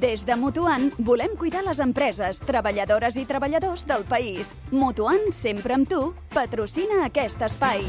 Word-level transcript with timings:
Des 0.00 0.22
de 0.24 0.32
Mutuant 0.32 0.86
volem 1.04 1.34
cuidar 1.36 1.60
les 1.66 1.80
empreses, 1.84 2.40
treballadores 2.48 3.18
i 3.20 3.26
treballadors 3.28 3.84
del 3.90 4.06
país. 4.08 4.54
Mutuant, 4.72 5.28
sempre 5.36 5.76
amb 5.76 5.90
tu, 5.92 6.00
patrocina 6.32 7.04
aquest 7.10 7.44
espai. 7.50 7.84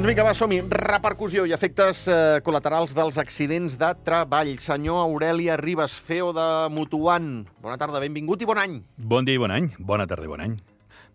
Doncs 0.00 0.08
vinga, 0.08 0.24
va, 0.24 0.30
som-hi. 0.32 0.62
Repercussió 0.80 1.42
i 1.44 1.50
efectes 1.52 2.06
eh, 2.08 2.38
col·laterals 2.40 2.94
dels 2.96 3.18
accidents 3.20 3.74
de 3.76 3.90
treball. 4.00 4.54
Senyor 4.56 4.96
Aurelia 5.02 5.58
Ribas, 5.60 5.92
CEO 6.08 6.30
de 6.32 6.46
Mutuant. 6.72 7.26
Bona 7.60 7.76
tarda, 7.76 8.00
benvingut 8.00 8.40
i 8.40 8.48
bon 8.48 8.62
any. 8.62 8.78
Bon 8.96 9.28
dia 9.28 9.36
i 9.36 9.42
bon 9.42 9.52
any. 9.52 9.68
Bona 9.76 10.08
tarda 10.08 10.24
i 10.24 10.32
bon 10.32 10.40
any. 10.40 10.54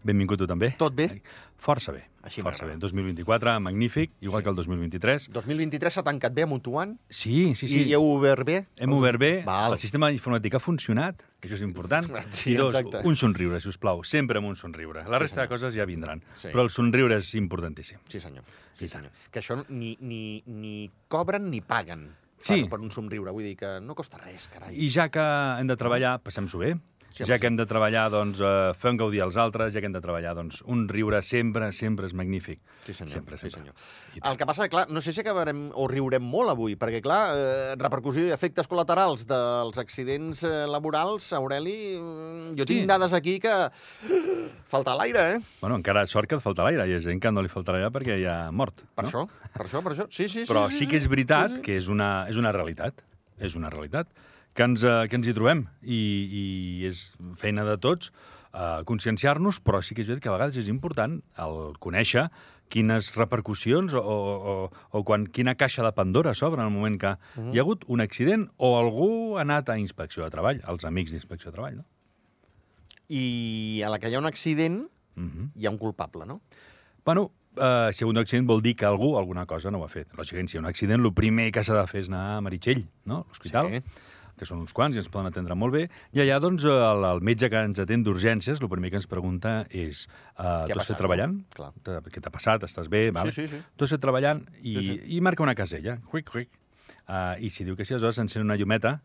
Benvingut 0.06 0.38
tu 0.38 0.46
també. 0.46 0.76
Tot 0.78 0.94
bé? 0.94 1.08
Força 1.58 1.92
bé. 1.92 2.04
Així 2.22 2.44
Força 2.46 2.62
bé. 2.66 2.76
m'agrada. 2.76 2.80
2024, 2.86 3.56
magnífic, 3.60 4.12
igual 4.22 4.42
Sí. 4.42 4.44
que 4.44 4.50
el 4.52 4.56
2023. 4.56 5.30
2023 5.34 5.94
s'ha 5.94 6.04
tancat 6.04 6.34
bé 6.34 6.44
a 6.44 6.46
Mutuant 6.46 7.00
Sí, 7.10 7.56
sí, 7.56 7.68
sí. 7.68 7.82
i 7.90 7.94
heu 7.94 8.04
obert 8.04 8.46
bé? 8.46 8.68
Hem 8.78 8.94
obert 8.94 9.18
bé, 9.20 9.44
Val. 9.44 9.72
el 9.74 9.78
sistema 9.80 10.12
informàtic 10.12 10.54
ha 10.56 10.60
funcionat, 10.60 11.24
que 11.40 11.48
això 11.50 11.56
és 11.56 11.62
important. 11.62 12.06
Sí, 12.32 12.52
I 12.52 12.56
dos, 12.56 12.76
exacte. 12.76 13.02
un 13.08 13.16
somriure, 13.16 13.60
si 13.60 13.68
us 13.70 13.78
plau, 13.80 14.04
sempre 14.04 14.38
amb 14.38 14.48
un 14.48 14.56
somriure. 14.56 15.04
La 15.10 15.18
resta 15.18 15.42
de 15.42 15.48
coses 15.48 15.74
ja 15.74 15.86
vindran, 15.86 16.22
Sí. 16.38 16.50
però 16.50 16.62
el 16.62 16.70
somriure 16.70 17.18
és 17.18 17.34
importantíssim. 17.36 17.98
Sí, 18.08 18.20
senyor. 18.20 18.44
Sí, 18.78 18.88
senyor. 18.88 19.10
Que 19.32 19.40
això 19.40 19.66
ni, 19.70 19.98
ni, 20.02 20.44
ni 20.46 20.92
cobren 21.08 21.50
ni 21.50 21.62
paguen 21.62 22.10
Sí. 22.38 22.62
per, 22.64 22.70
per 22.72 22.80
un 22.82 22.92
somriure. 22.92 23.32
Vull 23.32 23.44
dir 23.44 23.56
que 23.58 23.80
no 23.82 23.96
costa 23.96 24.18
res, 24.20 24.48
carai. 24.50 24.76
I 24.78 24.88
ja 24.90 25.10
que 25.10 25.20
hem 25.20 25.66
de 25.66 25.76
treballar, 25.78 26.20
passem-s'ho 26.22 26.60
bé. 26.60 26.76
Sí, 27.16 27.24
ja 27.30 27.38
que 27.40 27.48
hem 27.48 27.56
de 27.56 27.64
treballar, 27.66 28.10
doncs, 28.12 28.42
eh, 28.44 28.74
fem 28.76 28.98
gaudir 29.00 29.22
als 29.24 29.38
altres, 29.40 29.72
ja 29.74 29.80
que 29.80 29.88
hem 29.88 29.94
de 29.96 30.02
treballar, 30.04 30.34
doncs, 30.36 30.62
un 30.68 30.82
riure 30.92 31.22
sempre, 31.24 31.72
sempre 31.72 32.10
és 32.10 32.14
magnífic. 32.14 32.60
Sí, 32.84 32.94
senyor. 32.94 33.14
Sempre, 33.14 33.38
sí, 33.38 33.50
sempre. 33.50 33.62
senyor. 33.72 33.76
I 34.16 34.20
tant. 34.20 34.32
El 34.34 34.38
que 34.42 34.46
passa 34.50 34.68
clar, 34.68 34.90
no 34.92 35.00
sé 35.00 35.14
si 35.16 35.22
acabarem 35.24 35.70
o 35.74 35.88
riurem 35.88 36.22
molt 36.22 36.52
avui, 36.52 36.76
perquè, 36.76 37.00
clar, 37.02 37.22
eh, 37.38 37.76
repercussió 37.80 38.26
i 38.28 38.34
efectes 38.36 38.68
col·laterals 38.68 39.24
dels 39.30 39.78
accidents 39.80 40.44
eh, 40.44 40.66
laborals, 40.68 41.32
Aureli, 41.34 41.78
mm, 41.98 42.58
jo 42.60 42.66
tinc 42.66 42.82
Sí. 42.82 42.86
dades 42.86 43.14
aquí 43.14 43.40
que... 43.40 43.56
Falta 44.68 44.96
l'aire, 44.98 45.24
eh? 45.36 45.40
Bueno, 45.62 45.78
encara 45.80 46.06
sort 46.08 46.28
que 46.28 46.36
et 46.36 46.44
falta 46.44 46.64
l'aire. 46.66 46.86
Hi 46.90 46.96
ha 46.98 47.00
gent 47.00 47.22
que 47.22 47.32
no 47.32 47.42
li 47.46 47.48
falta 47.52 47.72
l'aire 47.72 47.92
perquè 47.94 48.20
hi 48.20 48.26
ha 48.28 48.52
mort. 48.52 48.84
Per 48.96 49.06
no? 49.06 49.10
això, 49.10 49.26
per 49.54 49.66
això, 49.68 49.82
per 49.86 49.94
això. 49.94 50.08
Sí, 50.12 50.28
sí, 50.28 50.44
Però 50.50 50.68
sí, 50.70 50.82
sí 50.84 50.88
que 50.92 50.98
és 50.98 51.08
veritat 51.08 51.50
Sí, 51.52 51.56
sí. 51.56 51.62
que 51.62 51.78
és 51.78 51.88
una, 51.88 52.28
és 52.30 52.36
una 52.42 52.52
realitat. 52.52 53.02
És 53.40 53.56
una 53.56 53.70
realitat. 53.70 54.08
Que 54.56 54.64
ens, 54.64 54.84
eh, 54.88 55.08
que 55.12 55.18
ens 55.20 55.28
hi 55.28 55.34
trobem. 55.36 55.66
I, 55.84 56.00
I 56.42 56.44
és 56.88 57.02
feina 57.42 57.66
de 57.68 57.76
tots 57.84 58.12
eh, 58.56 58.82
conscienciar-nos, 58.88 59.60
però 59.60 59.82
sí 59.84 59.96
que 59.98 60.02
és 60.06 60.08
veritat 60.08 60.24
que 60.24 60.32
a 60.32 60.36
vegades 60.38 60.58
és 60.64 60.70
important 60.72 61.18
el 61.44 61.74
conèixer 61.84 62.30
quines 62.72 63.12
repercussions 63.20 63.94
o, 63.94 64.00
o, 64.02 64.54
o 64.98 65.02
quan, 65.06 65.28
quina 65.30 65.54
caixa 65.60 65.84
de 65.86 65.92
Pandora 65.94 66.32
s'obre 66.34 66.64
en 66.64 66.70
el 66.72 66.74
moment 66.74 66.96
que 67.02 67.12
Mhm. 67.36 67.52
hi 67.54 67.60
ha 67.60 67.62
hagut 67.62 67.84
un 67.88 68.02
accident 68.02 68.48
o 68.58 68.72
algú 68.80 69.38
ha 69.38 69.42
anat 69.44 69.70
a 69.70 69.78
inspecció 69.78 70.24
de 70.24 70.32
treball, 70.34 70.62
els 70.68 70.86
amics 70.88 71.12
d'inspecció 71.12 71.52
de 71.52 71.56
treball, 71.60 71.76
no? 71.78 71.86
I 73.10 73.84
a 73.86 73.90
la 73.94 74.00
que 74.00 74.10
hi 74.10 74.16
ha 74.16 74.20
un 74.24 74.26
accident, 74.26 74.86
Mm 75.16 75.52
hi 75.56 75.66
ha 75.68 75.70
un 75.72 75.78
culpable, 75.78 76.26
no? 76.26 76.42
Bueno, 77.06 77.32
eh, 77.56 77.90
si 77.94 78.04
hi 78.04 78.08
ha 78.08 78.10
un 78.10 78.18
accident 78.18 78.48
vol 78.48 78.62
dir 78.62 78.76
que 78.76 78.86
algú 78.86 79.18
alguna 79.18 79.46
cosa 79.46 79.70
no 79.72 79.80
ho 79.80 79.86
ha 79.86 79.90
fet. 79.92 80.12
Lògicament, 80.18 80.50
si 80.50 80.58
hi 80.58 80.60
ha 80.60 80.64
un 80.64 80.68
accident, 80.72 81.06
el 81.06 81.14
primer 81.14 81.52
que 81.52 81.64
s'ha 81.64 81.78
de 81.78 81.86
fer 81.88 82.02
és 82.02 82.10
anar 82.10 82.38
a 82.38 82.42
Meritxell, 82.42 82.86
no? 83.06 83.26
l'hospital, 83.30 83.70
Sí. 83.70 83.84
Que 84.38 84.46
són 84.48 84.60
uns 84.64 84.74
quants 84.76 84.98
i 84.98 85.02
ens 85.02 85.10
poden 85.12 85.30
atendre 85.32 85.56
molt 85.56 85.74
bé. 85.76 85.86
I 86.16 86.22
allà, 86.26 86.40
doncs, 86.44 86.66
el, 86.68 87.06
el 87.08 87.22
metge 87.26 87.50
que 87.50 87.62
ens 87.70 87.80
atén 87.80 88.04
d'urgències, 88.04 88.62
el 88.62 88.70
primer 88.72 88.92
que 88.94 89.00
ens 89.02 89.08
pregunta 89.08 89.56
és 89.70 90.06
uh, 90.38 90.66
tu 90.68 90.78
has 90.80 90.88
fet 90.92 91.00
treballant? 91.00 91.40
no? 91.60 91.72
Què 92.12 92.22
t'ha 92.22 92.34
passat? 92.34 92.64
Estàs 92.68 92.90
bé? 92.92 93.08
Vale. 93.16 93.32
Sí, 93.36 93.46
sí, 93.48 93.56
sí. 93.56 93.64
Tu 93.78 93.88
has 93.88 93.96
fet 93.96 94.04
treballant 94.04 94.44
i, 94.62 94.76
Sí, 94.76 95.00
i 95.18 95.22
marca 95.22 95.44
una 95.44 95.56
casella. 95.56 96.00
Quick, 96.12 96.32
quick. 96.32 96.50
Uh, 97.06 97.36
I 97.40 97.52
si 97.54 97.64
diu 97.64 97.76
que 97.78 97.86
sí, 97.86 97.94
aleshores 97.94 98.18
s'encén 98.18 98.42
una 98.46 98.56
llumeta 98.58 99.00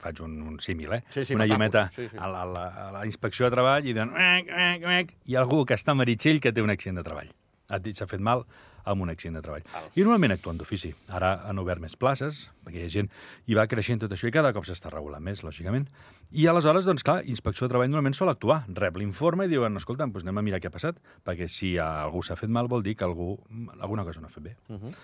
faig 0.00 0.18
un, 0.24 0.32
un 0.48 0.56
símil, 0.58 0.92
eh? 0.96 1.02
Sí, 1.12 1.24
sí, 1.28 1.34
una 1.36 1.44
metàfora. 1.44 1.52
llumeta 1.52 1.82
Sí, 1.94 2.08
sí. 2.08 2.16
A, 2.18 2.26
la, 2.32 2.42
a, 2.42 2.46
la, 2.48 2.64
a 2.88 2.92
la 2.94 3.02
inspecció 3.06 3.44
de 3.46 3.52
treball 3.54 3.86
i 3.86 3.92
diuen... 3.92 4.10
"Uec, 4.16 4.48
uec, 4.56 4.86
uec", 4.88 5.12
Hi 5.28 5.36
ha 5.36 5.42
algú 5.44 5.60
que 5.68 5.76
està 5.76 5.92
a 5.92 5.98
Meritxell 6.00 6.40
que 6.40 6.50
té 6.52 6.64
un 6.64 6.72
accident 6.72 6.96
de 6.98 7.04
treball. 7.06 7.28
Ha 7.68 7.78
dit, 7.78 7.94
s'ha 7.94 8.08
fet 8.10 8.20
mal 8.24 8.42
amb 8.84 9.02
un 9.02 9.10
accident 9.12 9.38
de 9.38 9.42
treball. 9.44 9.64
Val. 9.72 9.90
I 9.94 10.04
normalment 10.04 10.34
actuen 10.36 10.58
d'ofici. 10.60 10.92
Ara 11.08 11.32
han 11.48 11.58
obert 11.62 11.82
més 11.82 11.96
places, 11.96 12.48
perquè 12.64 12.82
hi 12.82 12.88
ha 12.88 12.92
gent... 12.92 13.10
I 13.50 13.56
va 13.58 13.66
creixent 13.70 14.02
tot 14.04 14.12
això 14.14 14.28
i 14.28 14.34
cada 14.34 14.52
cop 14.56 14.66
s'està 14.68 14.92
regulant 14.92 15.24
més, 15.24 15.42
lògicament. 15.46 15.88
I 16.30 16.46
aleshores, 16.50 16.86
doncs 16.86 17.04
clar, 17.06 17.20
Inspecció 17.30 17.66
de 17.66 17.74
Treball 17.74 17.90
normalment 17.90 18.16
sol 18.16 18.30
actuar. 18.32 18.62
Rep 18.76 19.00
l'informe 19.00 19.48
i 19.48 19.52
diuen, 19.52 19.76
escolta, 19.80 20.06
doncs 20.06 20.26
anem 20.26 20.42
a 20.42 20.46
mirar 20.46 20.60
què 20.62 20.70
ha 20.70 20.74
passat, 20.74 21.00
perquè 21.26 21.48
si 21.50 21.76
algú 21.82 22.22
s'ha 22.22 22.38
fet 22.38 22.52
mal 22.52 22.70
vol 22.70 22.84
dir 22.86 22.96
que 22.96 23.06
algú, 23.06 23.32
alguna 23.80 24.06
cosa 24.06 24.22
no 24.22 24.30
ha 24.30 24.34
fet 24.34 24.44
bé. 24.44 24.56
Uh 24.68 24.78
-huh. 24.78 24.94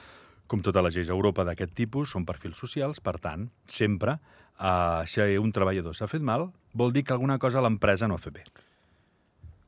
Com 0.46 0.62
totes 0.62 0.82
les 0.84 0.94
lleis 0.94 1.08
a 1.10 1.12
Europa 1.12 1.44
d'aquest 1.44 1.74
tipus, 1.74 2.10
són 2.10 2.24
perfils 2.24 2.56
socials, 2.56 3.00
per 3.00 3.18
tant, 3.18 3.50
sempre, 3.66 4.20
eh, 4.60 5.02
si 5.06 5.20
un 5.20 5.52
treballador 5.52 5.94
s'ha 5.94 6.06
fet 6.06 6.22
mal, 6.22 6.52
vol 6.72 6.92
dir 6.92 7.04
que 7.04 7.12
alguna 7.12 7.38
cosa 7.38 7.60
l'empresa 7.60 8.08
no 8.08 8.14
ha 8.14 8.18
fet 8.18 8.32
bé. 8.32 8.44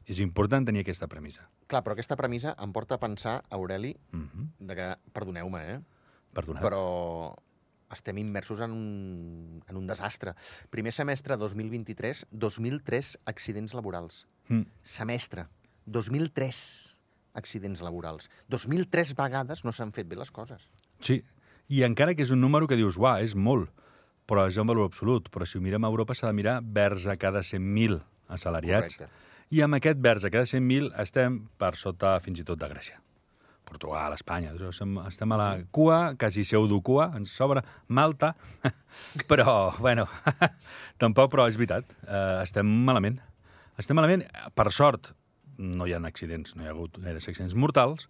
És 0.09 0.21
important 0.25 0.65
tenir 0.65 0.81
aquesta 0.81 1.07
premissa. 1.11 1.45
Clar, 1.69 1.83
però 1.85 1.93
aquesta 1.93 2.17
premissa 2.17 2.55
em 2.59 2.73
porta 2.73 2.97
a 2.97 3.03
pensar, 3.03 3.43
Aureli, 3.51 3.95
Mm 4.13 4.29
-hmm. 4.29 4.67
de 4.67 4.75
que, 4.75 4.97
perdoneu-me, 5.13 5.75
eh? 5.75 5.81
Perdonat. 6.33 6.63
però 6.63 7.35
estem 7.91 8.19
immersos 8.19 8.61
en 8.61 8.71
un, 8.71 9.63
en 9.67 9.77
un 9.77 9.87
desastre. 9.87 10.35
Primer 10.71 10.93
semestre 10.93 11.37
2023, 11.37 12.27
2.003 12.33 13.17
accidents 13.25 13.75
laborals. 13.75 14.27
Mm. 14.49 14.63
Semestre, 14.83 15.47
2.003 15.87 16.97
accidents 17.35 17.81
laborals. 17.81 18.31
2.003 18.51 19.15
vegades 19.15 19.65
no 19.65 19.73
s'han 19.73 19.93
fet 19.93 20.09
bé 20.09 20.17
les 20.17 20.31
coses. 20.31 20.69
Sí, 21.01 21.23
i 21.69 21.83
encara 21.83 22.15
que 22.15 22.23
és 22.23 22.31
un 22.31 22.41
número 22.41 22.67
que 22.67 22.77
dius, 22.77 22.97
uah, 22.97 23.21
és 23.23 23.35
molt, 23.35 23.71
però 24.27 24.47
és 24.49 24.57
un 24.57 24.67
valor 24.67 24.89
absolut. 24.89 25.31
Però 25.31 25.47
si 25.47 25.59
ho 25.59 25.61
mirem 25.65 25.85
a 25.85 25.89
Europa 25.89 26.15
s'ha 26.15 26.27
de 26.29 26.37
mirar 26.37 26.61
vers 26.63 27.07
a 27.07 27.17
cada 27.17 27.41
100.000 27.41 28.03
assalariats. 28.29 28.97
Correcte. 28.97 29.28
I 29.49 29.63
amb 29.65 29.79
aquest 29.79 30.01
vers 30.05 30.27
a 30.27 30.31
cada 30.33 30.45
100.000 30.45 30.91
estem 31.01 31.39
per 31.57 31.73
sota 31.81 32.19
fins 32.21 32.43
i 32.43 32.45
tot 32.45 32.61
de 32.61 32.69
Grècia. 32.69 32.99
Portugal, 33.69 34.13
Espanya, 34.17 34.53
estem 35.09 35.33
a 35.33 35.39
la 35.41 35.49
cua, 35.73 35.99
quasi 36.21 36.45
pseudocua, 36.45 37.11
ens 37.17 37.33
sobra 37.37 37.63
Malta, 37.89 38.35
però, 39.31 39.75
bueno, 39.81 40.07
tampoc, 41.03 41.31
però 41.33 41.49
és 41.49 41.57
veritat, 41.61 41.97
eh, 42.05 42.43
estem 42.43 42.69
malament. 42.89 43.19
Estem 43.81 43.97
malament, 43.97 44.25
per 44.57 44.69
sort, 44.73 45.13
no 45.59 45.89
hi 45.89 45.97
ha 45.97 46.01
accidents, 46.05 46.57
no 46.57 46.65
hi 46.65 46.69
ha 46.69 46.75
hagut 46.75 47.01
gaire 47.01 47.21
accidents 47.21 47.57
mortals, 47.57 48.09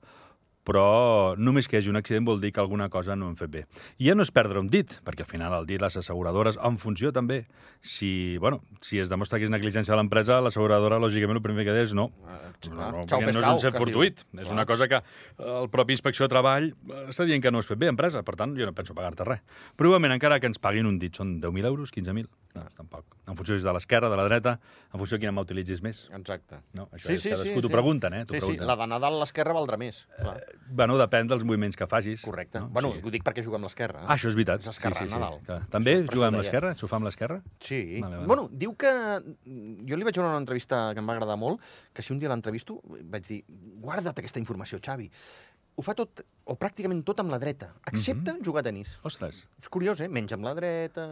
però 0.69 1.35
només 1.41 1.67
que 1.69 1.79
hi 1.79 1.81
hagi 1.81 1.91
un 1.93 1.97
accident 2.01 2.27
vol 2.29 2.43
dir 2.43 2.53
que 2.53 2.61
alguna 2.61 2.91
cosa 2.93 3.17
no 3.17 3.31
hem 3.31 3.37
fet 3.41 3.51
bé. 3.51 3.65
I 3.99 4.11
ja 4.11 4.17
no 4.19 4.27
és 4.27 4.33
perdre 4.35 4.61
un 4.61 4.69
dit, 4.69 4.99
perquè 5.07 5.25
al 5.25 5.31
final 5.31 5.57
el 5.57 5.67
dit 5.69 5.81
les 5.81 5.97
asseguradores, 5.97 6.61
en 6.63 6.77
funció 6.79 7.13
també, 7.17 7.47
si, 7.81 8.37
bueno, 8.39 8.61
si 8.85 9.01
es 9.01 9.09
demostra 9.09 9.39
que 9.41 9.49
és 9.49 9.55
negligència 9.55 9.95
de 9.95 10.01
l'empresa, 10.03 10.43
l'asseguradora, 10.45 11.01
lògicament, 11.01 11.41
el 11.41 11.45
primer 11.45 11.65
que 11.65 11.77
és 11.81 11.97
no. 11.97 12.11
Ah, 12.27 12.39
No, 12.59 12.75
clar. 12.75 12.93
no, 12.93 13.03
Xau, 13.07 13.21
perquè 13.21 13.33
no 13.35 13.41
és 13.41 13.47
un 13.47 13.61
cert 13.63 13.77
es 13.79 13.85
diu. 13.87 14.03
És 14.03 14.25
Clar. 14.35 14.53
una 14.53 14.65
cosa 14.67 14.89
que 14.91 14.99
el 15.39 15.69
propi 15.71 15.95
Inspecció 15.95 16.27
de 16.27 16.33
Treball 16.33 16.65
eh, 16.73 17.05
està 17.13 17.25
dient 17.25 17.43
que 17.43 17.53
no 17.55 17.61
has 17.63 17.69
fet 17.71 17.79
bé, 17.79 17.87
empresa. 17.87 18.25
Per 18.27 18.35
tant, 18.35 18.57
jo 18.59 18.67
no 18.67 18.75
penso 18.75 18.97
pagar-te 18.99 19.25
res. 19.25 19.43
Igualment, 19.79 20.13
encara 20.17 20.41
que 20.41 20.51
ens 20.51 20.59
paguin 20.59 20.87
un 20.87 20.99
dit, 20.99 21.15
són 21.15 21.37
10.000 21.41 21.65
euros, 21.71 21.93
15.000? 21.95 22.27
No, 22.59 22.69
tampoc. 22.77 23.17
En 23.29 23.37
funció 23.37 23.55
si 23.55 23.61
és 23.61 23.65
de 23.67 23.73
l'esquerra, 23.77 24.09
de 24.11 24.17
la 24.17 24.25
dreta, 24.25 24.55
en 24.93 24.99
funció 25.01 25.17
de 25.19 25.21
quina 25.23 25.33
mà 25.37 25.43
utilitzis 25.45 25.83
més. 25.85 26.09
Exacte. 26.17 26.59
No, 26.75 26.87
això 26.97 27.11
és 27.13 27.23
cadascú 27.29 27.61
t'ho 27.65 27.71
pregunten, 27.73 28.15
eh? 28.15 28.23
Sí, 28.25 28.35
sí, 28.35 28.41
pregunten. 28.41 28.67
la 28.67 28.77
de 28.81 28.87
Nadal 28.89 29.19
l'esquerra 29.21 29.53
valdrà 29.57 29.77
més. 29.81 30.01
Clar. 30.19 30.37
Bueno, 30.71 30.97
depèn 31.01 31.29
dels 31.29 31.45
moviments 31.45 31.77
que 31.77 31.87
facis. 31.87 32.23
Correcte. 32.25 32.61
No? 32.61 32.69
Bueno, 32.69 32.93
Sí. 32.95 33.01
ho 33.05 33.11
dic 33.11 33.23
perquè 33.25 33.45
juga 33.45 33.57
amb 33.57 33.65
l'esquerra. 33.69 34.05
Ah, 34.07 34.17
això 34.17 34.29
és 34.29 34.35
veritat. 34.35 34.61
És 34.61 34.69
esquerra, 34.69 35.05
Nadal. 35.07 35.41
clar. 35.47 35.61
També 35.69 35.97
Per 35.97 36.05
això 36.09 36.15
jugar 36.15 36.29
amb 36.29 36.37
deia. 36.37 36.43
l'esquerra? 36.43 36.75
S'ho 36.75 36.89
fa 36.89 36.97
amb 36.97 37.05
l'esquerra? 37.07 37.43
Sí. 37.61 38.01
Vale, 38.01 38.17
vale. 38.17 38.27
Bueno, 38.27 38.49
diu 38.51 38.75
que... 38.77 38.93
Jo 39.89 39.97
li 39.97 40.05
vaig 40.05 40.15
veure 40.17 40.29
una 40.31 40.39
entrevista 40.39 40.93
que 40.95 41.01
em 41.01 41.09
va 41.09 41.13
agradar 41.15 41.37
molt, 41.37 41.61
que 41.93 42.03
si 42.03 42.13
un 42.13 42.19
dia 42.19 42.29
l'entrevisto 42.29 42.81
vaig 42.85 43.27
dir, 43.27 43.45
guarda't 43.81 44.19
aquesta 44.19 44.39
informació, 44.41 44.79
Xavi. 44.81 45.11
Ho 45.79 45.83
fa 45.87 45.95
tot, 45.95 46.25
o 46.51 46.57
pràcticament 46.59 47.05
tot 47.07 47.21
amb 47.23 47.31
la 47.31 47.39
dreta, 47.39 47.69
excepte 47.87 48.33
Mhm. 48.33 48.43
jugar 48.45 48.61
a 48.65 48.67
tenis. 48.67 48.97
Ostres. 49.07 49.45
És 49.63 49.69
curiós, 49.71 50.01
eh? 50.01 50.09
Menys 50.09 50.33
amb 50.35 50.43
la 50.43 50.55
dreta... 50.55 51.05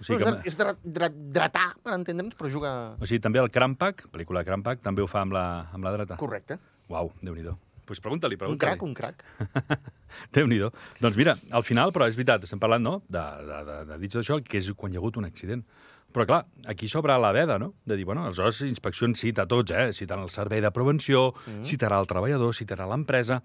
O 0.00 0.02
sigui 0.02 0.16
que- 0.24 0.48
és, 0.48 0.56
dre- 0.56 0.76
és 0.80 1.12
dretar, 1.12 1.74
per 1.84 1.92
entendre'ns, 1.92 2.34
però 2.34 2.48
juga... 2.50 2.96
O 2.98 3.04
sigui, 3.04 3.20
també 3.20 3.38
el 3.42 3.50
Crampac, 3.50 4.06
pel·lícula 4.10 4.42
Crampac, 4.44 4.80
també 4.80 5.02
ho 5.04 5.06
fa 5.06 5.20
amb 5.26 5.32
la, 5.36 5.44
amb 5.76 5.84
la 5.84 5.92
dreta. 5.92 6.16
Correcte. 6.16 6.58
Uau, 6.88 7.12
Déu-n'hi-do. 7.20 7.52
Doncs 7.84 7.84
pues 7.84 8.00
pregunta-li, 8.00 8.34
Un 8.34 8.38
pregunta-li. 8.40 8.70
crac, 8.72 8.82
un 8.82 8.94
crac. 8.94 9.24
déu 10.32 10.46
nhi 10.48 10.56
Doncs 11.02 11.16
mira, 11.20 11.34
al 11.52 11.62
final, 11.62 11.92
però 11.92 12.06
és 12.08 12.16
veritat, 12.16 12.42
estem 12.48 12.58
parlant 12.58 12.80
no? 12.82 13.02
de, 13.12 13.20
de, 13.44 13.58
de, 13.68 13.76
de 13.90 13.98
dits 14.00 14.16
d'això, 14.16 14.38
que 14.42 14.56
és 14.56 14.70
quan 14.72 14.90
hi 14.90 14.96
ha 14.96 15.00
hagut 15.02 15.18
un 15.20 15.26
accident. 15.28 15.62
Però, 16.14 16.26
clar, 16.28 16.44
aquí 16.70 16.86
s'obre 16.86 17.16
la 17.18 17.32
veda, 17.34 17.58
no? 17.58 17.72
De 17.84 17.96
dir, 17.98 18.04
bueno, 18.06 18.22
aleshores, 18.28 18.60
inspeccions 18.68 19.18
cita 19.18 19.48
tots, 19.50 19.74
eh? 19.74 19.88
Citant 19.96 20.22
el 20.22 20.30
servei 20.30 20.62
de 20.62 20.70
prevenció, 20.70 21.32
mm. 21.34 21.64
citarà 21.66 21.98
el 21.98 22.06
treballador, 22.06 22.54
citarà 22.54 22.86
l'empresa, 22.86 23.40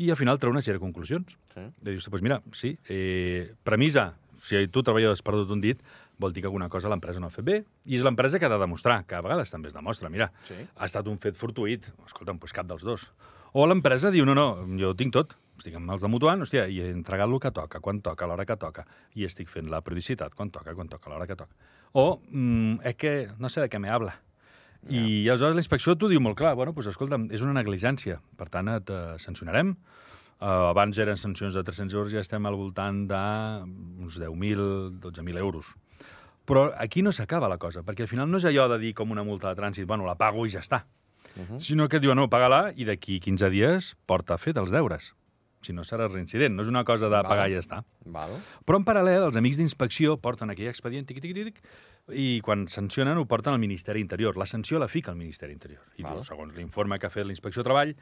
i 0.00 0.08
al 0.10 0.16
final 0.16 0.40
treu 0.40 0.54
una 0.54 0.62
sèrie 0.64 0.80
de 0.80 0.84
conclusions. 0.84 1.36
Sí. 1.52 1.66
De 1.84 1.92
dir, 1.92 2.00
doncs 2.00 2.24
mira, 2.24 2.40
sí, 2.56 2.72
eh, 2.88 3.52
premissa, 3.64 4.14
si 4.40 4.64
tu, 4.72 4.80
treballador, 4.82 5.12
has 5.16 5.24
perdut 5.24 5.52
un 5.52 5.60
dit, 5.60 5.80
vol 6.16 6.32
dir 6.32 6.40
que 6.40 6.48
alguna 6.48 6.70
cosa 6.72 6.88
l'empresa 6.88 7.20
no 7.20 7.28
ha 7.28 7.34
fet 7.34 7.44
bé, 7.44 7.58
i 7.84 7.98
és 7.98 8.04
l'empresa 8.04 8.40
que 8.40 8.48
ha 8.48 8.52
de 8.52 8.60
demostrar, 8.64 9.02
que 9.04 9.16
a 9.18 9.24
vegades 9.24 9.52
també 9.52 9.68
es 9.68 9.76
demostra, 9.76 10.08
mira, 10.08 10.30
Sí. 10.48 10.54
ha 10.56 10.84
estat 10.88 11.06
un 11.12 11.18
fet 11.18 11.36
fortuït, 11.36 11.92
escolta'm, 12.06 12.38
doncs 12.40 12.52
cap 12.56 12.66
dels 12.66 12.82
dos. 12.82 13.10
O 13.52 13.66
l'empresa 13.66 14.10
diu, 14.10 14.24
no, 14.24 14.34
no, 14.34 14.64
jo 14.80 14.94
tinc 14.96 15.12
tot, 15.12 15.36
estic 15.56 15.76
amb 15.78 15.90
els 15.94 16.04
de 16.04 16.10
Mutuant, 16.12 16.42
hòstia, 16.42 16.66
i 16.68 16.80
he 16.80 16.90
entregat 16.92 17.28
el 17.28 17.40
que 17.40 17.50
toca, 17.50 17.80
quan 17.80 18.00
toca, 18.04 18.24
a 18.24 18.28
l'hora 18.28 18.46
que 18.46 18.56
toca, 18.56 18.86
i 19.14 19.24
estic 19.24 19.48
fent 19.48 19.70
la 19.72 19.80
periodicitat, 19.80 20.34
quan 20.34 20.50
toca, 20.50 20.74
quan 20.74 20.88
toca, 20.88 21.10
a 21.10 21.14
l'hora 21.14 21.26
que 21.26 21.36
toca. 21.36 21.54
O, 21.92 22.20
mm, 22.30 22.80
és 22.84 22.96
que 22.96 23.12
no 23.38 23.48
sé 23.48 23.60
de 23.60 23.68
què 23.68 23.80
me 23.80 23.90
habla. 23.90 24.20
I 24.86 25.26
aleshores 25.28 25.56
la 25.56 25.62
inspecció 25.64 25.96
t'ho 25.96 26.08
diu 26.08 26.20
molt 26.20 26.36
clar, 26.38 26.54
bueno, 26.54 26.72
doncs 26.72 26.92
escolta'm, 26.92 27.30
és 27.34 27.42
una 27.42 27.56
negligència, 27.56 28.20
per 28.36 28.48
tant 28.48 28.68
et 28.70 28.90
eh, 28.90 29.16
sancionarem, 29.18 29.74
Uh, 30.36 30.68
abans 30.68 30.98
eren 31.00 31.16
sancions 31.16 31.54
de 31.56 31.62
300 31.64 31.94
euros, 31.96 32.10
ja 32.12 32.20
estem 32.20 32.44
al 32.44 32.58
voltant 32.60 33.06
d'uns 33.08 34.18
10.000, 34.20 34.66
12.000 35.00 35.40
euros. 35.40 35.70
Però 36.46 36.66
aquí 36.76 37.00
no 37.00 37.10
s'acaba 37.10 37.48
la 37.48 37.56
cosa, 37.56 37.80
perquè 37.82 38.04
al 38.04 38.10
final 38.10 38.28
no 38.28 38.36
és 38.36 38.44
allò 38.44 38.66
de 38.68 38.76
dir 38.82 38.92
com 38.94 39.14
una 39.14 39.24
multa 39.24 39.48
de 39.48 39.56
trànsit, 39.56 39.88
bueno, 39.88 40.04
la 40.04 40.18
pago 40.20 40.44
i 40.44 40.52
ja 40.52 40.60
està. 40.60 40.84
Uh 41.36 41.42
-huh. 41.42 41.60
Sinó 41.60 41.88
que 41.88 42.00
diuen, 42.00 42.16
no, 42.16 42.28
paga-la 42.28 42.72
i 42.76 42.84
d'aquí 42.84 43.18
15 43.18 43.50
dies 43.50 43.96
porta 44.04 44.36
fet 44.36 44.56
els 44.58 44.70
deures. 44.70 45.14
Si 45.66 45.74
no, 45.74 45.82
seràs 45.86 46.12
reincident. 46.14 46.54
No 46.54 46.62
és 46.62 46.70
una 46.70 46.84
cosa 46.86 47.08
de 47.10 47.16
Val. 47.18 47.26
pagar 47.26 47.48
i 47.50 47.56
ja 47.56 47.62
està. 47.64 47.80
Val. 48.14 48.36
Però 48.66 48.78
en 48.78 48.86
paral·lel, 48.86 49.26
els 49.26 49.36
amics 49.40 49.58
d'inspecció 49.58 50.16
porten 50.22 50.52
aquell 50.54 50.70
expedient, 50.70 51.06
tiqui, 51.08 51.20
tiqui, 51.24 51.46
tiqui, 51.50 51.60
i 52.14 52.40
quan 52.46 52.68
sancionen 52.70 53.18
ho 53.18 53.24
porten 53.26 53.52
al 53.52 53.58
Ministeri 53.58 54.00
Interior. 54.04 54.36
La 54.38 54.46
sanció 54.46 54.78
la 54.78 54.86
fica 54.86 55.10
al 55.10 55.18
Ministeri 55.18 55.52
Interior. 55.56 55.82
I 55.98 56.04
Val. 56.06 56.14
diu, 56.20 56.24
segons 56.28 56.54
l'informe 56.54 57.00
que 57.02 57.08
ha 57.08 57.10
fet 57.10 57.26
l'inspecció 57.26 57.64
de 57.64 57.68
treball, 57.70 57.94